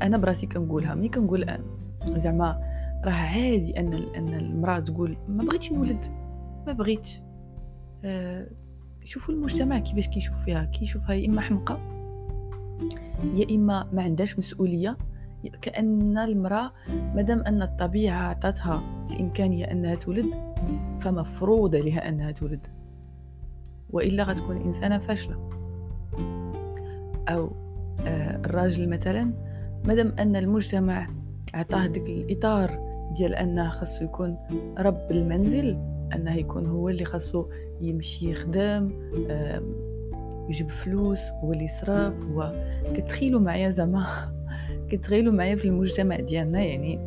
أنا 0.02 0.16
براسي 0.16 0.46
كنقولها 0.46 0.94
ملي 0.94 1.08
كنقول 1.08 1.46
زعما 2.06 2.60
راه 3.04 3.12
عادي 3.12 3.80
أن 3.80 3.92
أن 4.16 4.28
المرأة 4.28 4.78
تقول 4.78 5.16
ما 5.28 5.44
بغيتش 5.44 5.72
نولد 5.72 6.04
ما 6.66 6.72
بغيتش. 6.72 7.20
آه 8.04 8.46
شوفوا 9.04 9.34
المجتمع 9.34 9.78
كيفاش 9.78 10.08
كيشوف 10.08 10.34
فيها 10.44 10.64
كيشوفها 10.64 11.14
يا 11.14 11.28
إما 11.28 11.40
حمقى 11.40 11.78
يا 13.34 13.56
إما 13.56 13.88
ما 13.92 14.02
عندهاش 14.02 14.38
مسؤولية. 14.38 14.96
كأن 15.62 16.18
المرأة 16.18 16.72
مادام 17.14 17.40
أن 17.40 17.62
الطبيعة 17.62 18.22
عطاتها 18.22 18.82
الإمكانية 19.10 19.64
أنها 19.64 19.94
تولد 19.94 20.26
فمفروض 21.00 21.74
لها 21.74 22.08
أنها 22.08 22.30
تولد. 22.30 22.66
وإلا 23.90 24.24
غتكون 24.24 24.56
إنسانة 24.56 24.98
فاشلة. 24.98 25.48
أو 27.28 27.52
آه 28.06 28.36
الراجل 28.36 28.88
مثلا 28.88 29.32
مادام 29.84 30.12
أن 30.18 30.36
المجتمع 30.36 31.06
عطاه 31.54 31.86
ديك 31.86 32.08
الإطار 32.08 32.70
ديال 33.16 33.34
انه 33.34 33.68
خاصو 33.68 34.04
يكون 34.04 34.38
رب 34.78 35.10
المنزل 35.10 35.78
أنه 36.14 36.34
يكون 36.34 36.66
هو 36.66 36.88
اللي 36.88 37.04
خاصو 37.04 37.46
يمشي 37.80 38.30
يخدم 38.30 38.92
يجيب 40.48 40.70
فلوس 40.70 41.30
هو 41.30 41.52
اللي 41.52 41.64
يصرف 41.64 42.14
هو 42.24 42.52
كتخيلوا 42.94 43.40
معايا 43.40 43.70
زعما. 43.70 44.32
كتخيلوا 44.92 45.32
معايا 45.32 45.56
في 45.56 45.64
المجتمع 45.64 46.16
ديالنا 46.20 46.60
يعني 46.60 46.98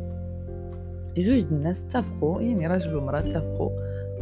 جوج 1.16 1.46
الناس 1.52 1.84
اتفقوا 1.84 2.42
يعني 2.42 2.66
راجل 2.66 2.96
ومرأة 2.96 3.18
اتفقوا 3.18 3.70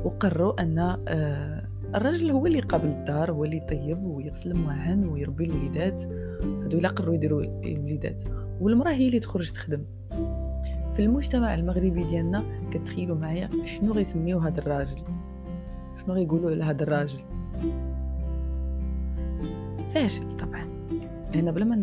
وقرروا 0.05 0.63
أن 0.63 0.79
آه، 1.09 1.69
الراجل 1.95 2.31
هو 2.31 2.47
اللي 2.47 2.61
قابل 2.61 2.89
الدار 2.89 3.31
هو 3.31 3.45
اللي 3.45 3.57
يطيب 3.57 4.03
ويغسل 4.03 4.51
المواعن 4.51 5.09
ويربي 5.09 5.45
الوليدات. 5.45 6.03
هادو 6.43 6.79
إلا 6.79 6.89
قرروا 6.89 7.15
يديروا 7.15 7.43
الوليدات. 7.43 8.25
والمرأة 8.61 8.93
هي 8.93 9.07
اللي 9.07 9.21
تخرج 9.21 9.51
تخدم. 9.51 9.85
في 10.95 11.03
المجتمع 11.03 11.55
المغربي 11.55 12.05
ديالنا 12.05 12.43
كتخيلوا 12.71 13.17
معايا 13.17 13.49
شنو 13.65 13.93
غيسميو 13.93 14.39
هذا 14.39 14.61
الراجل؟ 14.61 15.03
شنو 16.03 16.15
غيقولوا 16.15 16.51
على 16.51 16.65
هذا 16.65 16.83
الراجل؟ 16.83 17.19
فاشل 19.95 20.37
طبعا. 20.37 20.65
هنا 21.35 21.51
بلا 21.51 21.65
ما 21.65 21.75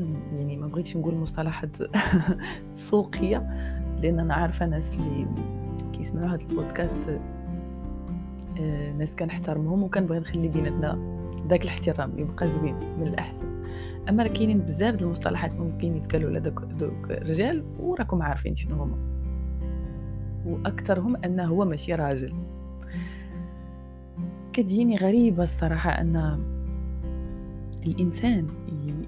بغيتش 0.71 0.97
نقول 0.97 1.15
مصطلحات 1.15 1.77
سوقية 2.75 3.37
لأن 4.01 4.19
أنا 4.19 4.33
عارفة 4.33 4.65
ناس 4.65 4.91
اللي 4.93 5.27
كيسمعوا 5.93 6.27
هذا 6.27 6.47
البودكاست 6.49 7.19
آه، 8.59 8.91
ناس 8.91 9.15
كنحترمهم 9.15 9.83
وكنبغي 9.83 10.19
نخلي 10.19 10.47
بيناتنا 10.47 10.99
داك 11.49 11.63
الاحترام 11.63 12.19
يبقى 12.19 12.47
زوين 12.47 12.75
من 12.99 13.07
الأحسن. 13.07 13.63
أما 14.09 14.27
كاينين 14.27 14.59
بزاف 14.59 15.01
المصطلحات 15.01 15.53
ممكن 15.53 15.95
يتقالوا 15.95 16.29
على 16.29 16.39
دوك 16.39 16.59
دوك 16.63 17.11
الرجال 17.11 17.63
وراكم 17.79 18.21
عارفين 18.21 18.55
شنو 18.55 18.83
هما. 18.83 18.97
وأكثرهم 20.45 21.15
انه 21.15 21.45
هو 21.45 21.65
ماشي 21.65 21.93
راجل. 21.93 22.33
كتجيني 24.53 24.95
غريبة 24.95 25.43
الصراحة 25.43 25.91
أن 25.91 26.43
الإنسان 27.85 28.47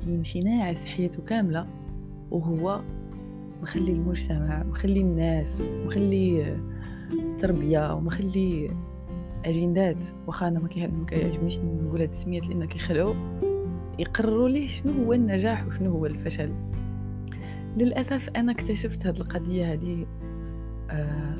يمشي 0.08 0.40
ناعس 0.40 0.86
حياته 0.86 1.24
كاملة 1.24 1.68
وهو 2.32 2.82
مخلي 3.62 3.92
المجتمع 3.92 4.64
مخلي 4.64 5.02
الناس 5.02 5.64
مخلي 5.86 6.58
تربية 7.40 7.94
ومخلي 7.94 8.72
أجندات. 9.46 10.06
واخا 10.28 10.48
أنا 10.48 10.60
ما 10.60 10.68
كيعجبنيش 11.08 11.60
نقول 11.60 12.02
هاد 12.02 12.10
السميات 12.10 12.48
لأن 12.48 12.66
كيخلعوا 12.66 13.14
يقرروا 14.00 14.50
ليه 14.50 14.68
شنو 14.68 14.92
هو 14.92 15.14
النجاح 15.14 15.68
وشنو 15.68 15.92
هو 15.92 16.06
الفشل. 16.06 16.54
للأسف 17.78 18.30
أنا 18.30 18.52
اكتشفت 18.52 19.08
هاد 19.08 19.18
القضية 19.18 19.74
هذه 19.74 20.06
آه 20.90 21.38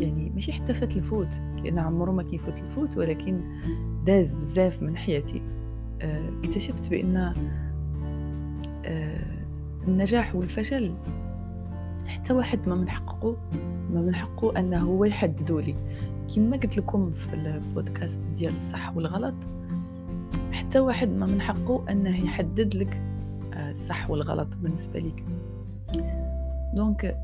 يعني 0.00 0.30
ماشي 0.30 0.52
حتى 0.52 0.74
فات 0.74 0.96
الفوت 0.96 1.34
لأن 1.64 1.78
عمره 1.78 2.10
ما 2.10 2.22
كيفوت 2.22 2.58
الفوت 2.58 2.96
ولكن 2.96 3.40
داز 4.04 4.34
بزاف 4.34 4.82
من 4.82 4.96
حياتي. 4.96 5.38
آه، 5.38 5.63
اكتشفت 6.00 6.90
بأن 6.90 7.16
آه، 8.84 9.24
النجاح 9.88 10.34
والفشل 10.34 10.94
حتى 12.06 12.32
واحد 12.32 12.68
ما 12.68 12.74
من 12.74 12.88
حقه 12.88 13.36
ما 13.94 14.00
من 14.00 14.14
حقه 14.14 14.58
أنه 14.58 14.78
هو 14.78 15.04
يحددوا 15.04 15.60
لي. 15.60 15.74
كما 16.34 16.56
قلت 16.56 16.78
لكم 16.78 17.12
في 17.12 17.34
البودكاست 17.34 18.20
ديال 18.36 18.56
الصح 18.56 18.96
والغلط 18.96 19.34
حتى 20.52 20.80
واحد 20.80 21.08
ما 21.08 21.26
من 21.26 21.40
حقه 21.40 21.84
أنه 21.90 22.24
يحدد 22.24 22.76
لك 22.76 23.00
آه، 23.54 23.70
الصح 23.70 24.10
والغلط 24.10 24.48
بالنسبة 24.56 25.00
ليك. 25.00 25.24
دونك 26.74 27.18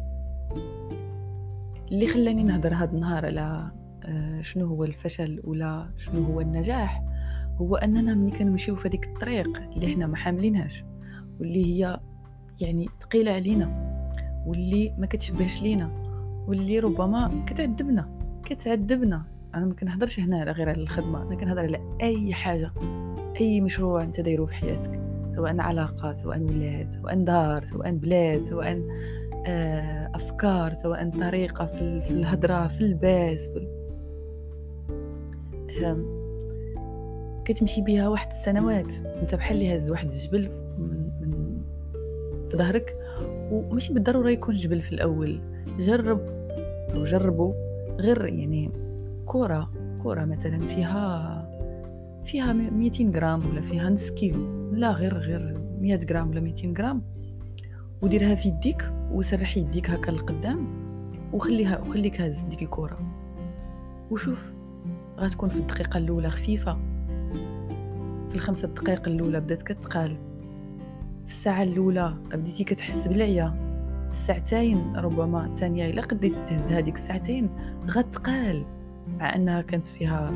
اللي 1.92 2.06
خلاني 2.06 2.42
نهضر 2.42 2.74
هذا 2.74 2.92
النهار 2.92 3.26
على 3.26 3.70
آه، 4.04 4.42
شنو 4.42 4.66
هو 4.66 4.84
الفشل 4.84 5.40
ولا 5.44 5.88
شنو 5.96 6.24
هو 6.24 6.40
النجاح 6.40 7.02
هو 7.60 7.76
أننا 7.76 8.14
ملي 8.14 8.30
كنمشيو 8.30 8.76
في 8.76 8.88
هذيك 8.88 9.06
الطريق 9.06 9.62
اللي 9.76 9.86
حنا 9.86 10.06
ما 10.06 10.16
حاملينهاش 10.16 10.84
واللي 11.40 11.64
هي 11.64 12.00
يعني 12.60 12.88
ثقيله 13.00 13.32
علينا 13.32 13.90
واللي 14.46 14.94
ما 14.98 15.06
كتشبهش 15.06 15.62
لينا 15.62 15.90
واللي 16.48 16.78
ربما 16.78 17.44
كتعذبنا 17.46 18.20
كتعذبنا. 18.44 19.24
أنا 19.54 19.66
ما 19.66 19.74
كنهضرش 19.74 20.20
هنا 20.20 20.40
على 20.40 20.50
غير 20.50 20.68
على 20.68 20.82
الخدمة 20.82 21.22
أنا 21.22 21.34
كنهضر 21.34 21.60
على 21.60 21.96
أي 22.02 22.34
حاجة 22.34 22.72
أي 23.40 23.60
مشروع 23.60 24.02
أنت 24.02 24.20
دايرو 24.20 24.46
في 24.46 24.54
حياتك 24.54 25.00
سواء 25.36 25.60
علاقة 25.60 26.12
سواء 26.12 26.40
ولاد 26.40 26.90
سواء 26.90 27.24
دار 27.24 27.64
سواء 27.64 27.92
بلاد 27.92 28.44
سواء 28.44 28.82
آه، 29.46 30.10
أفكار 30.14 30.74
سواء 30.74 31.10
طريقة 31.10 31.66
في 31.66 32.10
الهضرة 32.10 32.68
في 32.68 32.80
اللباس 32.80 33.48
في 33.48 33.58
كتمشي 37.52 37.80
بها 37.80 38.08
واحد 38.08 38.32
السنوات. 38.32 38.94
انت 39.22 39.34
بحال 39.34 39.56
اللي 39.56 39.76
هز 39.76 39.90
واحد 39.90 40.08
الجبل 40.08 40.50
من, 40.78 41.62
في 42.50 42.56
ظهرك 42.56 42.96
وماشي 43.50 43.94
بالضرورة 43.94 44.30
يكون 44.30 44.54
جبل 44.54 44.80
في 44.80 44.92
الأول. 44.92 45.40
جرب 45.78 46.20
أو 46.94 47.02
جربوا 47.02 47.52
غير 48.00 48.24
يعني 48.24 48.70
كرة 49.26 49.70
كرة 50.02 50.24
مثلا 50.24 50.60
فيها 50.60 51.50
فيها 52.24 52.52
200 52.52 53.10
غرام 53.14 53.42
ولا 53.50 53.60
فيها 53.60 53.90
نص 53.90 54.10
كيلو. 54.10 54.70
لا 54.72 54.92
غير 54.92 55.18
غير 55.18 55.54
100 55.80 56.00
غرام 56.10 56.30
ولا 56.30 56.40
200 56.40 56.74
غرام. 56.78 57.02
وديرها 58.02 58.34
في 58.34 58.48
يديك 58.48 58.92
وسرح 59.12 59.56
يديك 59.56 59.90
هكا 59.90 60.10
لقدام 60.10 60.66
وخليها 61.32 61.80
وخليك 61.80 62.20
هاز 62.20 62.40
ديك 62.40 62.62
الكرة. 62.62 62.98
وشوف 64.10 64.52
غتكون 65.18 65.48
في 65.48 65.56
الدقيقة 65.56 65.98
الأولى 65.98 66.30
خفيفة. 66.30 66.89
في 68.30 68.36
الخمسة 68.36 68.68
دقائق 68.68 69.08
الأولى 69.08 69.40
بدات 69.40 69.62
كتقال. 69.62 70.16
في 71.26 71.32
الساعة 71.32 71.62
الأولى 71.62 72.14
بديتي 72.32 72.64
كتحس 72.64 73.08
بالعيا. 73.08 73.48
في 74.04 74.10
الساعتين 74.10 74.96
ربما 74.96 75.46
الثانية 75.46 75.90
إلا 75.90 76.02
قديتي 76.02 76.34
تهز 76.34 76.72
هذيك 76.72 76.94
الساعتين 76.94 77.50
غتقال 77.86 78.64
مع 79.18 79.34
أنها 79.34 79.62
كانت 79.62 79.86
فيها 79.86 80.30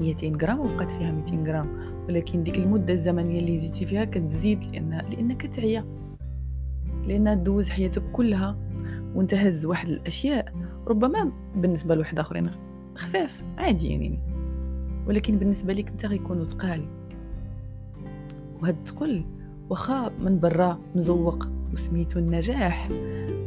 200 0.00 0.36
غرام 0.42 0.60
وبقات 0.60 0.90
فيها 0.90 1.12
200 1.12 1.44
غرام. 1.46 1.68
ولكن 2.08 2.42
ديك 2.42 2.58
المدة 2.58 2.92
الزمنية 2.92 3.40
اللي 3.40 3.58
زيدتي 3.58 3.86
فيها 3.86 4.04
كتزيد 4.04 4.64
لأن 4.64 5.02
لانك 5.10 5.46
تعيا 5.46 5.84
لانها 7.06 7.34
دوز 7.34 7.68
حياتك 7.68 8.02
كلها 8.12 8.56
وانت 9.14 9.34
هز 9.34 9.66
واحد 9.66 9.88
الأشياء 9.88 10.52
ربما 10.86 11.32
بالنسبة 11.56 11.94
لواحد 11.94 12.18
آخرين 12.18 12.50
خفاف 12.94 13.44
عادي 13.58 13.88
يعني. 13.88 14.27
ولكن 15.08 15.38
بالنسبة 15.38 15.72
لك 15.72 15.88
انت 15.88 16.06
غيكونوا 16.06 16.44
ثقال 16.44 16.84
وهاد 18.62 18.76
الثقل 18.78 19.24
واخا 19.70 20.12
من 20.20 20.40
برا 20.40 20.78
مزوق 20.94 21.48
وسميتو 21.72 22.18
النجاح 22.18 22.88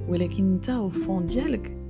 ولكن 0.10 0.53
انت 0.53 0.70
وفون 0.70 1.25
ديالك 1.25 1.82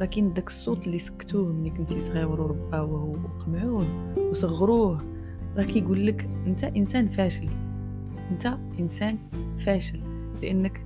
راه 0.00 0.06
كاين 0.06 0.32
داك 0.32 0.48
الصوت 0.48 0.86
اللي 0.86 0.98
سكتوه 0.98 1.52
ملي 1.52 1.70
كنتي 1.70 1.98
صغير 1.98 2.28
ورباوه 2.28 3.18
وقمعوه 3.24 3.86
وصغروه. 4.30 4.98
راه 5.56 5.64
كيقول 5.64 6.06
لك 6.06 6.28
انت 6.46 6.64
انسان 6.64 7.08
فاشل. 7.08 7.48
انت 8.30 8.58
انسان 8.80 9.18
فاشل. 9.58 10.00
لأنك 10.42 10.84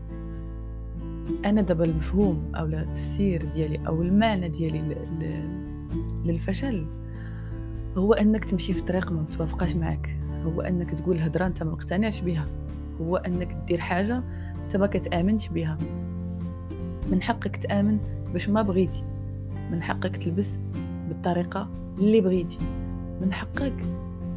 أنا 1.44 1.62
دابا 1.62 1.84
المفهوم 1.84 2.52
أو 2.54 2.66
التفسير 2.66 3.44
ديالي 3.44 3.86
أو 3.86 4.02
المعنى 4.02 4.48
ديالي 4.48 4.96
للفشل 6.24 6.86
هو 7.96 8.12
أنك 8.12 8.44
تمشي 8.44 8.72
في 8.72 8.82
طريق 8.82 9.12
ما 9.12 9.20
متوافقاش 9.20 9.76
معك 9.76 10.16
هو 10.44 10.60
أنك 10.60 10.90
تقول 10.90 11.18
هضره 11.18 11.46
أنت 11.46 11.62
ما 11.62 11.70
مقتنعش 11.70 12.20
بها 12.20 12.46
هو 13.00 13.16
أنك 13.16 13.56
دير 13.66 13.78
حاجة 13.78 14.22
أنت 14.64 14.76
ما 14.76 14.86
كتآمنش 14.86 15.48
بها 15.48 15.78
من 17.10 17.22
حقك 17.22 17.56
تآمن 17.56 17.98
باش 18.32 18.48
ما 18.48 18.62
بغيتي. 18.62 19.04
من 19.70 19.82
حقك 19.82 20.16
تلبس 20.16 20.58
بالطريقة 21.08 21.70
اللي 21.98 22.20
بغيتي. 22.20 22.58
من 23.20 23.32
حقك 23.32 23.84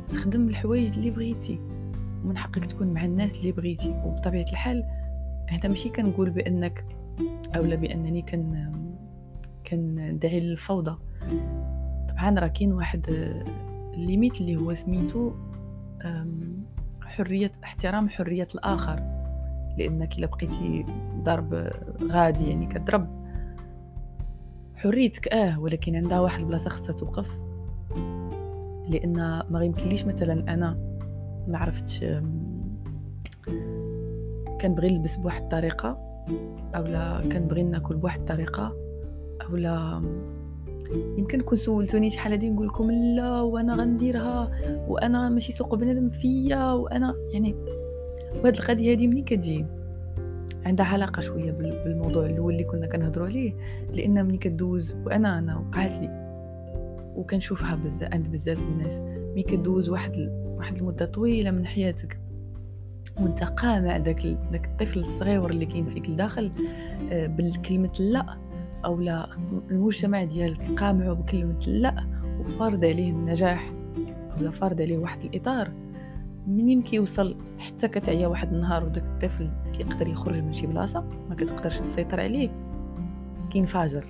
تخدم 0.10 0.48
الحوايج 0.48 0.94
اللي 0.98 1.12
بغيتي. 1.12 1.60
ومن 2.26 2.38
حقك 2.38 2.66
تكون 2.66 2.94
مع 2.94 3.06
الناس 3.06 3.40
اللي 3.40 3.52
بغيتي. 3.52 4.02
وبطبيعة 4.06 4.46
الحال 4.52 4.84
هنا 5.50 5.68
ماشي 5.68 5.90
كنقول 5.90 6.30
بأنك 6.30 6.86
اولا 7.56 7.76
بأنني 7.76 8.22
كان 8.22 8.72
كندعي 9.68 10.40
للفوضى. 10.40 10.98
طبعا 12.20 12.40
راه 12.40 12.48
كاين 12.48 12.74
واحد 12.74 13.06
الليميت 13.94 14.42
اللي 14.42 14.56
هو 14.56 14.74
سميتو 14.74 15.32
حرية 17.02 17.52
احترام 17.64 18.10
حرية 18.10 18.48
الآخر. 18.56 19.04
لأنك 19.78 20.18
إلا 20.18 20.28
بقيتي 20.28 20.86
ضرب 21.24 21.70
غادي 22.04 22.50
يعني 22.50 22.66
كضرب 22.66 23.08
حريتك 24.76 25.28
آه 25.28 25.60
ولكن 25.60 25.96
عندها 25.96 26.20
واحد 26.20 26.40
البلاصة 26.40 26.70
خصها 26.70 26.94
توقف. 26.94 27.40
لأن 28.90 29.44
ما 29.50 29.64
يمكنليش 29.64 30.06
مثلا 30.06 30.54
أنا 30.54 30.78
ما 31.48 31.58
عرفتش 31.58 32.06
كنبغي 34.62 34.90
نلبس 34.90 35.16
بواحد 35.16 35.42
الطريقة 35.42 35.98
اولا 36.76 37.22
كنبغي 37.22 37.64
ناكل 37.64 37.96
بواحد 37.96 38.20
الطريقة 38.20 38.74
اولا 39.42 40.02
يمكن 41.18 41.42
كون 41.42 41.58
سولتوني 41.58 42.10
شحال 42.10 42.32
هادي 42.32 42.50
نقول 42.50 42.68
لكم 42.68 42.92
لا 42.92 43.42
وأنا 43.42 43.76
غنديرها 43.76 44.52
وأنا 44.88 45.30
ماشي 45.30 45.52
سوق 45.52 45.76
بنادم 45.76 46.10
فيا 46.10 46.72
وأنا 46.72 47.16
يعني 47.34 47.56
وهاد 48.36 48.56
القضية 48.56 48.92
هادي 48.92 49.08
منين 49.08 49.24
كتجي؟ 49.24 49.66
عندها 50.66 50.86
علاقة 50.86 51.20
شوية 51.20 51.52
بالموضوع 51.52 52.26
الأول 52.26 52.54
اللي 52.54 52.64
كنا 52.64 52.88
كنهضروا 52.88 53.28
عليه 53.28 53.54
لأن 53.94 54.26
ملي 54.26 54.38
كدوز 54.38 54.96
وأنا 55.06 55.40
أنا 55.40 55.58
وقعت 55.58 55.98
لي 55.98 56.30
وكنشوفها 57.16 57.76
بزاف 57.76 58.14
عند 58.14 58.28
بزاف 58.28 58.60
الناس. 58.60 59.00
ملي 59.00 59.44
كدوز 59.44 59.90
واحد 59.90 60.32
واحد 60.58 60.78
المدة 60.78 61.06
طويلة 61.06 61.52
من 61.52 61.66
حياتك 61.66 62.20
وانت 63.22 63.44
قامع 63.44 63.98
داك 63.98 64.28
داك 64.52 64.66
الطفل 64.66 65.00
الصغير 65.00 65.50
اللي 65.50 65.66
كاين 65.66 65.86
فيك 65.86 66.10
لداخل 66.10 66.52
آه، 67.12 67.28
بالكلمة 67.28 67.92
لا. 68.00 68.49
أو 68.86 69.00
لا 69.00 69.30
المجتمع 69.72 70.24
ديالك 70.24 70.62
قامعه 70.80 71.14
بكلمة 71.14 71.60
لا 71.68 72.06
وفارض 72.40 72.86
عليه 72.86 73.12
النجاح 73.12 73.72
أو 74.32 74.52
فارض 74.52 74.82
عليه 74.82 74.98
واحد 74.98 75.24
الإطار. 75.24 75.72
منين 76.48 76.82
كيوصل؟ 76.82 77.36
حتى 77.58 77.88
كتعيا 77.88 78.28
واحد 78.28 78.54
النهار 78.54 78.86
وداك 78.86 79.04
الطفل 79.04 79.50
كيقدر 79.74 80.08
يخرج 80.08 80.36
من 80.44 80.54
شي 80.54 80.68
بلاصة 80.68 81.06
ما 81.30 81.36
كتقدرش 81.36 81.80
تسيطر 81.80 82.20
عليه. 82.20 82.50
كينفجر. 83.52 84.06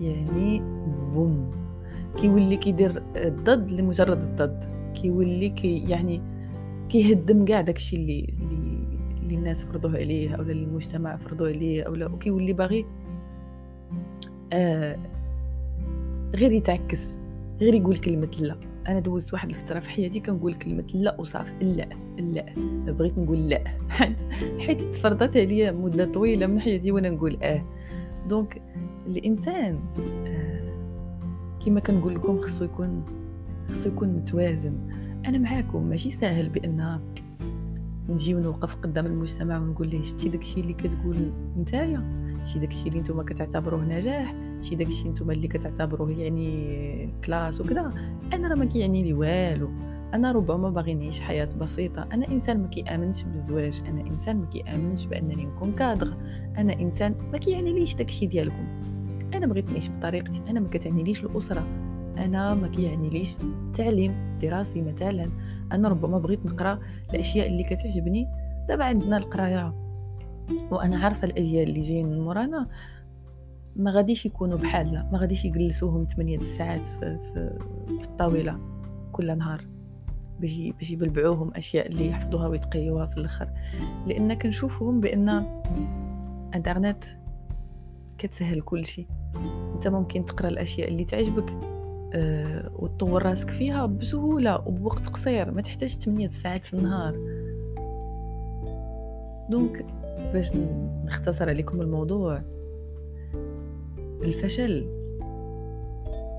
يعني 0.00 0.62
بوم. 1.14 1.50
كيولي 2.16 2.56
كيدير 2.56 3.02
الضد 3.16 3.70
لمجرد 3.70 4.22
الضد. 4.22 4.64
كيولي 4.94 5.48
كي 5.48 5.78
يعني 5.78 6.20
كيهدم 6.88 7.44
كاع 7.44 7.60
داكشي 7.60 7.96
اللي 7.96 8.34
اللي 9.22 9.34
الناس 9.34 9.64
فرضوه 9.64 9.96
عليه 9.96 10.34
أو 10.34 10.42
المجتمع 10.42 11.16
فرضوه 11.16 11.48
عليه 11.48 11.82
أو 11.82 12.14
وكيولي 12.14 12.52
باغي 12.52 12.86
آه 14.54 14.96
غير 16.36 16.52
يتعكس 16.52 17.16
غير 17.60 17.74
يقول 17.74 17.96
كلمة 17.96 18.30
لا. 18.40 18.56
أنا 18.88 19.00
دوزت 19.00 19.32
واحد 19.32 19.50
الفترة 19.50 19.80
في 19.80 19.90
حياتي 19.90 20.20
كنقول 20.20 20.54
كلمة 20.54 20.84
لا 20.94 21.20
وصافي 21.20 21.52
لا 21.60 21.88
لا. 22.18 22.44
بغيت 22.92 23.18
نقول 23.18 23.48
لا. 23.48 23.64
حيت 24.66 24.82
تفرضت 24.82 25.36
عليا 25.36 25.72
مدة 25.72 26.04
طويلة 26.04 26.46
من 26.46 26.60
حياتي 26.60 26.92
وأنا 26.92 27.10
نقول 27.10 27.36
آه. 27.42 27.64
donc 28.28 28.62
الإنسان 29.06 29.78
آه 30.26 30.74
كما 31.66 31.80
كنقول 31.80 32.14
لكم 32.14 32.40
خصو 32.40 32.64
يكون 32.64 33.04
خصو 33.70 33.88
يكون 33.88 34.08
متوازن. 34.08 34.74
أنا 35.26 35.38
معاكم. 35.38 35.82
ماشي 35.82 36.10
ساهل 36.10 36.48
بأن 36.48 37.00
نجي 38.08 38.34
ونوقف 38.34 38.74
قدام 38.76 39.06
المجتمع 39.06 39.58
ونقول 39.58 39.88
ليه 39.88 40.02
شتي 40.02 40.28
داكشي 40.28 40.60
اللي 40.60 40.72
كتقول 40.72 41.32
نتايا. 41.58 42.23
شتي 42.44 42.58
داكشي 42.58 42.88
اللي 42.88 43.00
نتوما 43.00 43.22
كتعتبروه 43.22 43.84
نجاح 43.84 44.34
شتي 44.62 44.74
داكشي 44.74 45.08
نتوما 45.08 45.32
اللي 45.32 45.48
كتعتبروه 45.48 46.10
يعني 46.10 47.14
classe 47.24 47.60
وكذا 47.60 47.92
أنا 48.32 48.48
راه 48.48 48.54
ما 48.54 48.64
كيعني 48.64 49.02
لي 49.02 49.12
والو. 49.12 49.70
أنا 50.14 50.32
ربما 50.32 50.70
باغي 50.70 50.94
نعيش 50.94 51.20
حياة 51.20 51.48
بسيطة. 51.60 52.08
أنا 52.12 52.28
إنسان 52.28 52.62
ما 52.62 52.68
كيأمنش 52.68 53.22
بالزواج. 53.24 53.80
أنا 53.88 54.00
إنسان 54.00 54.36
ما 54.36 54.46
كيأمنش 54.46 55.06
بأنني 55.06 55.46
نكون 55.46 55.72
كادغ. 55.72 56.12
أنا 56.58 56.72
إنسان 56.72 57.14
ما 57.32 57.38
كيعني 57.38 57.72
ليش 57.72 57.94
داكشي 57.94 58.26
ديالكم. 58.26 58.66
أنا 59.34 59.46
بغيت 59.46 59.70
نعيش 59.70 59.90
بطريقتي. 59.90 60.42
أنا 60.48 60.60
ما 60.60 60.68
كتعني 60.68 61.02
ليش 61.02 61.24
الأسرة. 61.24 61.66
أنا 62.18 62.54
ما 62.54 62.68
كيعني 62.68 63.10
ليش 63.10 63.36
التعليم 63.40 64.38
دراسي 64.42 64.82
مثلا. 64.82 65.30
أنا 65.72 65.88
ربما 65.88 66.18
بغيت 66.18 66.46
نقرأ 66.46 66.78
الأشياء 67.14 67.46
اللي 67.46 67.62
كتعجبني. 67.62 68.28
دابا 68.68 68.84
عندنا 68.84 69.16
القراية. 69.16 69.83
وأنا 70.70 70.96
عارفة 70.96 71.24
الاجيال 71.26 71.68
اللي 71.68 71.80
جايين 71.80 72.08
من 72.08 72.20
مورانا 72.20 72.68
ما 73.76 73.90
غاديش 73.90 74.26
يكونوا 74.26 74.58
بحالنا 74.58 75.08
ما 75.12 75.18
غاديش 75.18 75.44
يجلسوهم 75.44 76.06
8 76.16 76.38
ساعات 76.38 76.86
في, 76.86 77.18
في, 77.18 77.58
في 78.00 78.04
الطاولة 78.04 78.58
كل 79.12 79.38
نهار 79.38 79.64
باش 80.40 80.60
باش 80.78 80.90
يبلبعوهم 80.90 81.50
أشياء 81.54 81.86
اللي 81.86 82.08
يحفظوها 82.08 82.48
ويتقيوها 82.48 83.06
في 83.06 83.16
الآخر. 83.16 83.48
لأن 84.06 84.34
كنشوفهم 84.34 85.00
بأن 85.00 85.28
انترنت 86.54 87.04
كتسهل 88.18 88.60
كل 88.60 88.86
شيء. 88.86 89.06
أنت 89.74 89.88
ممكن 89.88 90.24
تقرأ 90.24 90.48
الأشياء 90.48 90.88
اللي 90.88 91.04
تعجبك 91.04 91.50
أه 92.14 92.70
وتطور 92.76 93.22
راسك 93.22 93.50
فيها 93.50 93.86
بسهولة 93.86 94.68
وبوقت 94.68 95.08
قصير 95.08 95.50
ما 95.50 95.62
تحتاج 95.62 95.88
8 95.88 96.28
ساعات 96.28 96.64
في 96.64 96.74
النهار. 96.74 97.14
دونك 99.50 99.86
باش 100.32 100.52
نختصر 101.04 101.48
عليكم 101.48 101.80
الموضوع. 101.80 102.42
الفشل 104.22 104.86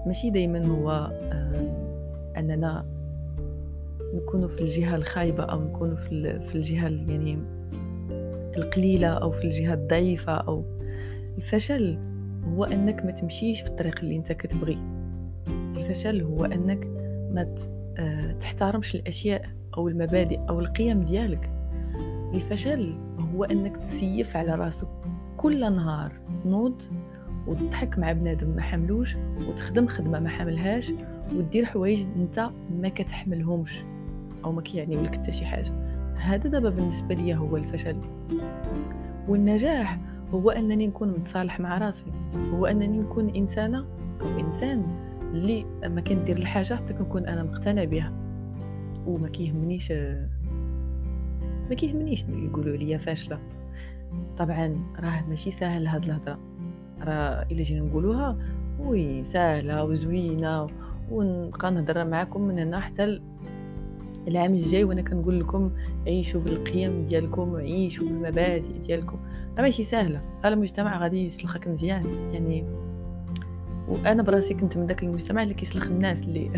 ماشي 0.06 0.30
دايما 0.30 0.66
هو 0.66 0.92
آه، 0.92 2.36
أننا 2.38 2.86
نكون 4.14 4.48
في 4.48 4.62
الجهة 4.62 4.96
الخايبة 4.96 5.44
أو 5.44 5.62
نكون 5.62 5.96
في 5.96 6.56
الجهة 6.56 6.88
يعني 6.88 7.38
القليلة 8.58 9.08
أو 9.08 9.32
في 9.32 9.44
الجهة 9.44 9.74
الضعيفة 9.74 10.34
أو. 10.34 10.64
الفشل 11.38 11.98
هو 12.46 12.64
أنك 12.64 13.06
ما 13.06 13.12
تمشيش 13.12 13.62
في 13.62 13.68
الطريق 13.68 14.00
اللي 14.00 14.16
أنت 14.16 14.32
كتبغي. 14.32 14.78
الفشل 15.78 16.22
هو 16.22 16.46
أنك 16.46 16.86
ما 17.32 17.56
آه، 17.98 18.32
تحترمش 18.32 18.96
الأشياء 18.96 19.50
أو 19.78 19.88
المبادئ 19.88 20.40
أو 20.50 20.60
القيم 20.60 21.04
ديالك. 21.04 21.50
الفشل 22.34 22.96
هو 23.36 23.44
إنك 23.44 23.78
تسيف 23.78 24.38
على 24.38 24.56
راسك 24.56 24.88
كل 25.38 25.60
نهار 25.60 26.12
نوض 26.46 26.82
وتضحك 27.48 28.00
مع 28.00 28.12
بنادم 28.12 28.50
ما 28.50 28.62
حملوش 28.62 29.18
وتخدم 29.48 29.88
خدمة 29.88 30.20
ما 30.20 30.30
حملهاش 30.30 30.94
ودير 31.36 31.66
حوايج 31.66 32.06
أنت 32.16 32.50
ما 32.82 32.90
كتحملهمش 32.90 33.84
أو 34.46 34.52
ما 34.52 34.62
كيعني 34.62 34.96
لك 34.96 35.16
حتى 35.16 35.32
شي 35.32 35.46
حاجة. 35.46 35.72
هذا 36.16 36.50
دابا 36.50 36.70
بالنسبة 36.70 37.16
ليا 37.16 37.36
هو 37.36 37.58
الفشل. 37.58 37.98
والنجاح 39.28 40.00
هو 40.34 40.50
أنني 40.50 40.88
نكون 40.88 41.10
متصالح 41.10 41.60
مع 41.60 41.78
راسي. 41.78 42.06
هو 42.54 42.66
أنني 42.66 43.00
نكون 43.00 43.30
إنسانة 43.30 43.86
أو 44.22 44.40
إنسان 44.40 44.86
اللي 45.22 45.66
ما 45.84 46.02
كندير 46.02 46.38
الحاجة 46.38 46.74
حتى 46.74 46.94
كنكون 46.94 47.26
أنا 47.26 47.44
مقتنع 47.44 47.84
بها 47.84 48.14
وما 49.08 49.28
كيهمنيش 49.28 49.94
ما 51.70 51.76
كيهمنيش 51.76 52.26
يقولوا 52.30 52.78
لي 52.78 53.00
فاشلة. 53.00 53.40
طبعا 54.38 54.80
راه 55.00 55.24
ماشي 55.30 55.52
ساهل 55.52 55.88
هاد 55.88 56.04
الهضرة. 56.04 56.40
راه 57.02 57.46
إلا 57.52 57.64
جينا 57.64 57.86
نقولوها 57.86 58.38
وي 58.80 59.24
سهله 59.24 59.84
وزوينة 59.84 60.68
ونبقى 61.12 61.72
نهضر 61.72 62.06
معاكم 62.06 62.42
من 62.42 62.60
هنا 62.60 62.80
حتى 62.80 63.22
العام 64.28 64.54
الجاي 64.54 64.84
وأنا 64.84 65.02
كنقول 65.02 65.40
لكم 65.40 65.72
عيشوا 66.08 66.42
بالقيم 66.42 67.04
ديالكم 67.04 67.56
عيشوا 67.56 68.08
بالمبادئ 68.08 68.80
ديالكم. 68.88 69.18
راه 69.58 69.62
ماشي 69.62 69.84
سهله 69.84 70.22
راه 70.44 70.54
المجتمع 70.54 70.98
غادي 71.00 71.26
يسلخك 71.26 71.68
مزيان. 71.68 72.06
يعني 72.34 72.66
وأنا 73.88 74.24
براسي 74.24 74.54
كنت 74.54 74.78
من 74.78 74.88
داك 74.88 75.04
المجتمع 75.04 75.44
اللي 75.44 75.54
كيسلخ 75.54 75.88
الناس 75.88 76.24
اللي 76.24 76.52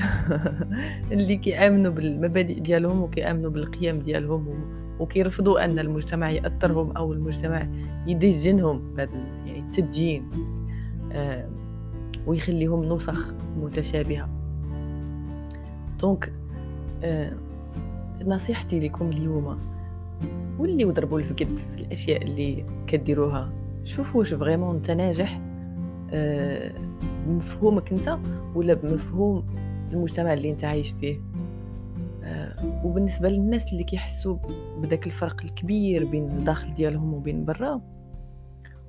اللي 1.11 1.37
كيآمنوا 1.37 1.91
بالمبادئ 1.91 2.59
ديالهم 2.59 3.01
وكيآمنوا 3.01 3.51
بالقيم 3.51 3.99
ديالهم 3.99 4.47
وكيرفضوا 4.99 5.65
أن 5.65 5.79
المجتمع 5.79 6.29
يأثرهم 6.29 6.91
أو 6.91 7.13
المجتمع 7.13 7.67
يدجنهم 8.07 8.81
يعني 8.97 9.59
التدجين 9.59 10.29
آه 11.11 11.49
ويخليهم 12.27 12.93
نسخ 12.93 13.33
متشابهة. 13.61 14.29
donc 16.01 16.33
آه 17.03 17.33
نصيحتي 18.25 18.79
لكم 18.79 19.09
اليوم 19.09 19.57
ولي 20.59 20.85
وضربوا 20.85 21.19
الفقد 21.19 21.57
في 21.57 21.81
الأشياء 21.81 22.23
اللي 22.23 22.65
كديروها 22.87 23.49
شوفوا 23.83 24.19
واش 24.19 24.33
vraiment 24.33 24.75
أنت 24.75 24.91
ناجح 24.91 25.41
آه 26.11 26.71
بمفهومك 27.27 27.91
أنت 27.91 28.17
ولا 28.55 28.73
بمفهوم 28.73 29.45
المجتمع 29.93 30.33
اللي 30.33 30.51
أنت 30.51 30.63
عايش 30.63 30.91
فيه. 30.91 31.19
وبالنسبة 32.83 33.29
للناس 33.29 33.71
اللي 33.71 33.83
كيحسوا 33.83 34.37
بداك 34.81 35.07
الفرق 35.07 35.41
الكبير 35.43 36.05
بين 36.05 36.23
الداخل 36.23 36.73
ديالهم 36.73 37.13
وبين 37.13 37.45
برا 37.45 37.81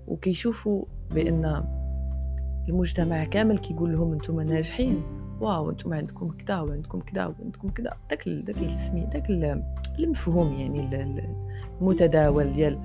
وكيشوفوا 0.06 0.84
بأن 1.14 1.64
المجتمع 2.68 3.24
كامل 3.24 3.58
كيقول 3.58 3.92
لهم 3.92 4.12
أنتم 4.12 4.40
ناجحين. 4.40 5.02
واو 5.40 5.70
أنتم 5.70 5.94
عندكم 5.94 6.30
كذا 6.30 6.60
وعندكم 6.60 7.00
كذا 7.00 7.26
وعندكم 7.26 7.68
كذا. 7.68 7.90
داك 8.10 8.28
داك 8.28 8.56
السمي 8.56 9.00
داك 9.00 9.30
المفهوم 9.98 10.52
يعني 10.52 11.10
المتداول 11.80 12.52
ديال 12.52 12.78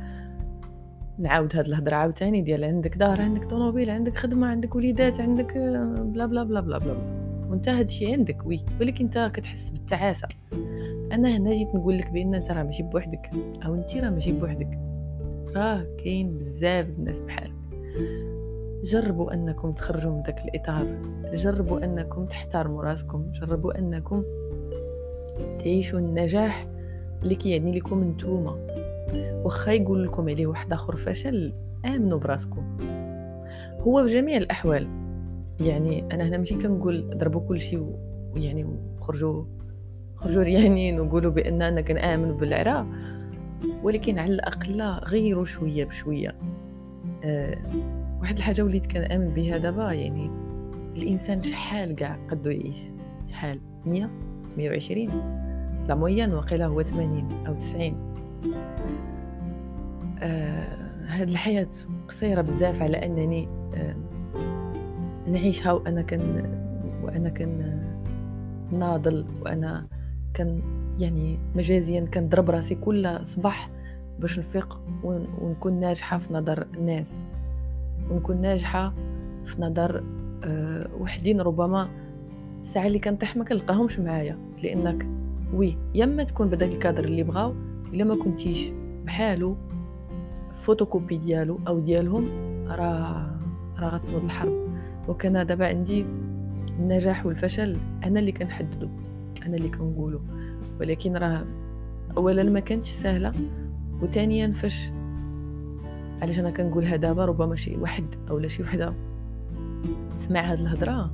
نعاود 1.20 1.56
هاد 1.56 1.66
الهضرة 1.66 1.96
عاوتاني 1.96 2.42
ديال 2.42 2.64
عندك 2.64 2.98
دار 2.98 3.22
عندك 3.22 3.44
طوموبيل 3.50 3.90
عندك 3.90 4.18
خدمة 4.18 4.48
عندك 4.48 4.76
وليدات 4.76 5.20
عندك 5.20 5.58
بلا 5.58 6.26
بلا 6.26 6.44
بلا 6.44 6.60
بلا 6.60 6.78
بلا. 6.78 7.23
وانت 7.54 7.70
هادشي 7.70 8.14
عندك 8.14 8.46
وي. 8.46 8.66
ولكن 8.82 9.06
انت 9.06 9.32
كتحس 9.34 9.70
بالتعاسة. 9.70 10.28
أنا 11.12 11.38
هنا 11.38 11.54
جيت 11.54 11.76
نقول 11.76 11.98
لك 11.98 12.12
بأن 12.12 12.34
أنت 12.34 12.52
راه 12.52 12.64
ماشي 12.64 12.84
بوحدك. 12.84 13.30
أو 13.66 13.76
أنت 13.76 13.98
راه 13.98 14.10
ماشي 14.10 14.32
بوحدك. 14.32 14.80
راه 15.56 15.86
كاين 15.98 16.38
بزاف 16.38 16.90
الناس 16.90 17.20
بحالك. 17.20 17.56
جربوا 18.84 19.34
أنكم 19.34 19.72
تخرجوا 19.72 20.12
من 20.12 20.24
ذاك 20.24 20.42
الإطار. 20.46 21.02
جربوا 21.34 21.84
أنكم 21.84 22.26
تحترموا 22.26 22.84
راسكم. 22.84 23.32
جربوا 23.32 23.80
أنكم 23.80 24.24
تعيشوا 25.60 26.00
النجاح 26.00 26.68
اللي 27.24 27.36
كيعني 27.36 27.80
لكم 27.80 28.04
نتوما 28.04 28.68
واخا 29.44 29.72
يقول 29.72 30.04
لكم 30.04 30.30
عليه 30.30 30.48
واحد 30.48 30.74
آخر 30.74 30.96
فشل 30.96 31.54
آمنوا 31.86 32.20
براسكم. 32.20 32.78
هو 33.80 34.04
بجميع 34.04 34.38
الأحوال. 34.38 35.03
يعني 35.60 36.14
أنا 36.14 36.28
هنا 36.28 36.38
ماشي 36.38 36.56
كنقول 36.56 37.18
ضربوا 37.18 37.42
كل 37.48 37.62
شيء 37.62 37.96
ويعني 38.36 38.68
خرجوا 39.00 39.46
خرجوا 40.16 40.44
ريانين 40.44 41.00
وقولوا 41.00 41.32
بأن 41.32 41.62
أنا 41.62 41.82
كنامن 41.82 42.32
بالعراء 42.38 42.88
ولكن 43.84 44.20
على 44.20 44.34
الأقل 44.34 44.82
غيروا 44.82 45.46
شوية 45.46 45.86
بشوية. 45.86 46.36
أه 47.24 47.58
واحد 48.22 48.38
الحاجة 48.38 48.62
وليت 48.62 48.92
كنامن 48.92 49.28
بها 49.28 49.58
دابا 49.58 49.92
يعني 49.92 50.30
الإنسان 50.96 51.42
شحال 51.42 51.96
كاع 51.96 52.18
قدو 52.32 52.50
يعيش؟ 52.50 52.84
شحال؟ 53.32 53.60
100 53.86 54.10
120 54.58 55.08
لا 55.88 55.96
موين 55.96 56.34
وقيلا 56.34 56.66
هو 56.66 56.84
80 56.84 57.28
أو 57.48 57.54
90 57.54 58.14
آه 60.22 60.78
هاد 61.08 61.30
الحياة 61.30 61.68
قصيرة 62.08 62.42
بزاف 62.42 62.82
على 62.82 63.06
أنني 63.06 63.48
آه 63.76 63.96
نعيشها 65.28 65.72
وأنا 65.72 66.02
كن 66.02 66.44
وأنا 67.04 67.30
كن 67.30 67.80
ناضل 68.72 69.26
وأنا 69.42 69.88
كان 70.34 70.62
يعني 71.00 71.38
مجازيا 71.56 72.06
كنضرب 72.14 72.50
راسي 72.50 72.76
كل 72.76 73.20
صباح 73.24 73.70
باش 74.20 74.40
نفيق 74.40 74.80
ونكون 75.04 75.80
ناجحة 75.80 76.18
في 76.18 76.34
نظر 76.34 76.68
الناس. 76.74 77.26
ونكون 78.12 78.42
ناجحة 78.42 78.94
في 79.46 79.62
نظر 79.62 80.04
أه 80.44 80.90
وحدين 81.00 81.42
ربما 81.42 81.90
الساعة 82.62 82.88
اللي 82.88 83.00
كنطيح 83.00 83.38
ما 83.38 83.44
كنلقاهمش 83.44 84.00
معايا. 84.00 84.38
لأنك 84.64 85.08
وي 85.54 85.78
يا 85.96 86.24
تكون 86.24 86.50
بداك 86.50 86.70
الكادر 86.70 87.04
اللي 87.04 87.24
بغاو 87.24 87.54
إلا 87.94 88.04
ما 88.04 88.16
كنتيش 88.16 88.72
بحالو 89.06 89.56
فوتوكوبي 90.54 91.18
ديالو 91.18 91.60
أو 91.68 91.80
ديالهم 91.80 92.26
راه 92.68 93.40
راه 93.80 93.90
غتنوض 93.90 94.24
الحرب. 94.24 94.63
وكان 95.08 95.46
دابا 95.46 95.68
عندي 95.68 96.06
النجاح 96.80 97.26
والفشل 97.26 97.78
أنا 98.04 98.20
اللي 98.20 98.32
كنحددو 98.32 98.88
أنا 99.46 99.58
اللي 99.58 99.70
كنقولو. 99.70 100.22
ولكن 100.80 101.18
راه 101.18 101.46
اولا 102.18 102.44
ما 102.44 102.60
كانتش 102.60 102.90
سهلة 102.90 103.34
وثانيا 104.02 104.52
فاش 104.52 104.90
علاش 106.22 106.40
أنا 106.40 106.50
كنقولها 106.50 106.96
دابا 106.96 107.26
ربما 107.26 107.56
شي 107.56 107.76
واحد 107.78 108.06
أولا 108.30 108.48
شي 108.48 108.64
وحدة 108.64 108.94
تسمع 110.18 110.52
هاد 110.52 110.60
الهضرة 110.60 111.12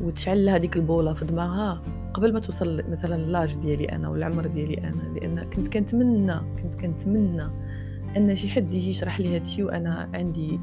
وتشعل 0.00 0.44
لها 0.44 0.58
ديك 0.58 0.76
البولة 0.76 1.12
في 1.12 1.24
دماغها 1.24 1.82
قبل 2.14 2.32
ما 2.32 2.40
توصل 2.40 2.82
مثلا 2.90 3.16
لاج 3.16 3.56
ديالي 3.56 3.84
أنا 3.84 4.08
ولا 4.08 4.26
العمر 4.26 4.46
ديالي 4.46 4.78
أنا. 4.78 5.18
لأن 5.18 5.50
كنت 5.50 5.68
كنتمنى 5.68 6.34
كنت 6.62 6.74
كنتمنى 6.74 7.46
أن 8.16 8.36
شي 8.36 8.48
حد 8.48 8.74
يجي 8.74 8.90
يشرح 8.90 9.20
لي 9.20 9.36
هادشي 9.36 9.64
وأنا 9.64 10.08
عندي 10.14 10.60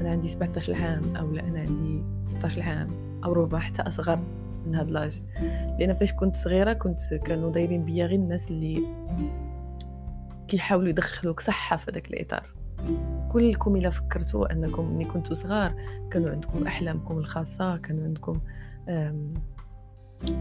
أنا 0.00 0.10
عندي 0.10 0.28
17 0.28 0.74
عام 0.74 1.16
أو 1.16 1.30
لا 1.32 1.48
أنا 1.48 1.60
عندي 1.60 2.02
16 2.26 2.62
عام 2.62 2.88
أو 3.24 3.32
ربما 3.32 3.58
حتى 3.58 3.82
أصغر 3.82 4.18
من 4.66 4.74
هاد 4.74 4.90
لاج. 4.90 5.22
لأن 5.78 5.94
فاش 5.94 6.12
كنت 6.12 6.36
صغيرة 6.36 6.72
كنت 6.72 7.14
كانوا 7.14 7.50
دايرين 7.52 7.84
بيا 7.84 8.06
غير 8.06 8.18
الناس 8.18 8.50
اللي 8.50 8.82
كيحاولوا 10.48 10.88
يدخلوك 10.88 11.40
صحة 11.40 11.76
في 11.76 11.90
هذاك 11.90 12.10
الإطار. 12.10 12.54
كلكم 13.32 13.76
إلا 13.76 13.90
فكرتوا 13.90 14.52
أنكم 14.52 14.94
ملي 14.94 15.04
كنتوا 15.04 15.34
صغار 15.34 15.74
كانوا 16.10 16.30
عندكم 16.30 16.66
أحلامكم 16.66 17.18
الخاصة 17.18 17.76
كانوا 17.76 18.04
عندكم 18.04 18.40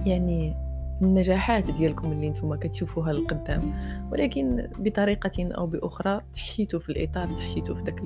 يعني 0.05 0.55
النجاحات 1.01 1.71
ديالكم 1.71 2.11
اللي 2.11 2.29
نتوما 2.29 2.55
كتشوفوها 2.55 3.13
للقدام 3.13 3.73
ولكن 4.11 4.69
بطريقة 4.79 5.49
أو 5.57 5.67
بأخرى 5.67 6.21
تحشيتوا 6.33 6.79
في 6.79 6.89
الإطار 6.89 7.27
تحشيتوا 7.27 7.75
في 7.75 7.83
داك 7.83 8.01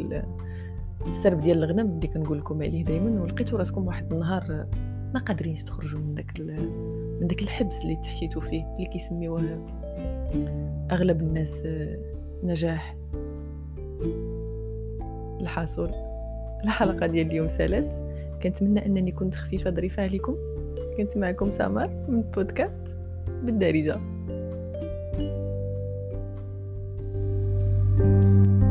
السرب 1.07 1.41
ديال 1.41 1.63
الغنم 1.63 1.91
اللي 1.91 2.07
كنقول 2.07 2.37
لكم 2.37 2.61
عليه 2.61 2.85
دائما 2.85 3.21
ولقيتوا 3.21 3.59
راسكم 3.59 3.87
واحد 3.87 4.13
النهار 4.13 4.65
ما 5.13 5.19
قادرينش 5.19 5.63
تخرجوا 5.63 5.99
من 5.99 6.15
داك 6.15 6.39
من 7.21 7.27
داك 7.27 7.41
الحبس 7.41 7.81
اللي 7.83 7.95
تحشيتوا 7.95 8.41
فيه 8.41 8.75
اللي 8.75 8.85
كيسميوه 8.85 9.67
أغلب 10.91 11.21
الناس 11.21 11.61
آه، 11.65 11.97
نجاح 12.43 12.97
الحاصل 15.41 15.91
الحلقة 16.63 17.07
ديال 17.07 17.27
اليوم 17.27 17.47
سالت 17.47 18.01
كنتمنى 18.43 18.85
أنني 18.85 19.11
كنت 19.11 19.35
خفيفة 19.35 19.71
ظريفة 19.71 20.03
عليكم. 20.03 20.35
كنت 20.97 21.17
معكم 21.17 21.49
سمر 21.49 21.89
من 22.07 22.21
بودكاست 22.21 22.81
بالدارجة. 23.43 23.99
thank 27.95 28.25
you 28.25 28.62